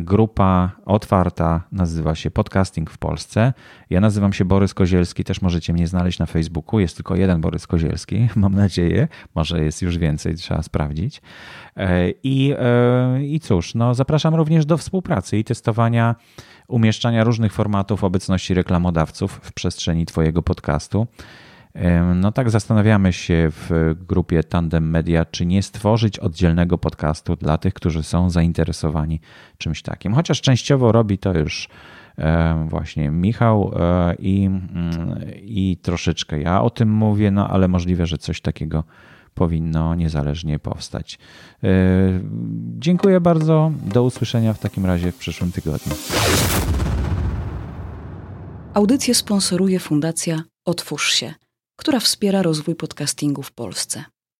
Grupa 0.00 0.70
otwarta 0.84 1.62
nazywa 1.72 2.14
się 2.14 2.30
Podcasting 2.30 2.90
w 2.90 2.98
Polsce. 2.98 3.52
Ja 3.90 4.00
nazywam 4.00 4.32
się 4.32 4.44
Borys 4.44 4.74
Kozielski, 4.74 5.24
też 5.24 5.42
możecie 5.42 5.72
mnie 5.72 5.86
znaleźć 5.86 6.18
na 6.18 6.26
Facebooku. 6.26 6.80
Jest 6.80 6.96
tylko 6.96 7.16
jeden 7.16 7.40
Borys 7.40 7.66
Kozielski, 7.66 8.28
mam 8.36 8.54
nadzieję. 8.54 9.08
Może 9.34 9.64
jest 9.64 9.82
już 9.82 9.98
więcej, 9.98 10.34
trzeba 10.34 10.62
sprawdzić. 10.62 11.22
E, 11.76 12.10
I, 12.10 12.54
e, 12.58 13.24
i 13.24 13.40
cóż, 13.40 13.74
no 13.74 13.94
zapraszam 13.94 14.34
również 14.34 14.66
do 14.66 14.76
współpracy 14.76 15.38
i 15.38 15.44
testowania 15.44 16.14
umieszczania 16.68 17.24
różnych 17.24 17.52
formatów 17.52 18.04
obecności 18.04 18.54
reklamodawców 18.54 19.40
w 19.42 19.52
przestrzeni 19.52 20.06
Twojego 20.06 20.42
podcastu. 20.42 21.06
No 22.14 22.32
tak 22.32 22.50
zastanawiamy 22.50 23.12
się 23.12 23.48
w 23.50 23.94
grupie 24.08 24.44
Tandem 24.44 24.90
Media, 24.90 25.24
czy 25.24 25.46
nie 25.46 25.62
stworzyć 25.62 26.18
oddzielnego 26.18 26.78
podcastu 26.78 27.36
dla 27.36 27.58
tych, 27.58 27.74
którzy 27.74 28.02
są 28.02 28.30
zainteresowani 28.30 29.20
czymś 29.58 29.82
takim. 29.82 30.14
Chociaż 30.14 30.40
częściowo 30.40 30.92
robi 30.92 31.18
to 31.18 31.38
już 31.38 31.68
właśnie 32.66 33.10
Michał 33.10 33.72
e, 33.76 34.14
i, 34.18 34.44
mm, 34.44 34.70
i 35.42 35.76
troszeczkę 35.82 36.40
ja 36.40 36.62
o 36.62 36.70
tym 36.70 36.90
mówię, 36.90 37.30
no 37.30 37.48
ale 37.48 37.68
możliwe, 37.68 38.06
że 38.06 38.18
coś 38.18 38.40
takiego 38.40 38.84
powinno 39.34 39.94
niezależnie 39.94 40.58
powstać. 40.58 41.18
E, 41.64 41.68
dziękuję 42.78 43.20
bardzo. 43.20 43.72
Do 43.84 44.02
usłyszenia 44.02 44.52
w 44.52 44.58
takim 44.58 44.86
razie 44.86 45.12
w 45.12 45.16
przyszłym 45.16 45.52
tygodniu. 45.52 45.92
Audycję 48.74 49.14
sponsoruje 49.14 49.78
Fundacja 49.78 50.42
Otwórz 50.64 51.12
się 51.12 51.43
która 51.76 52.00
wspiera 52.00 52.42
rozwój 52.42 52.74
podcastingu 52.74 53.42
w 53.42 53.52
Polsce. 53.52 54.04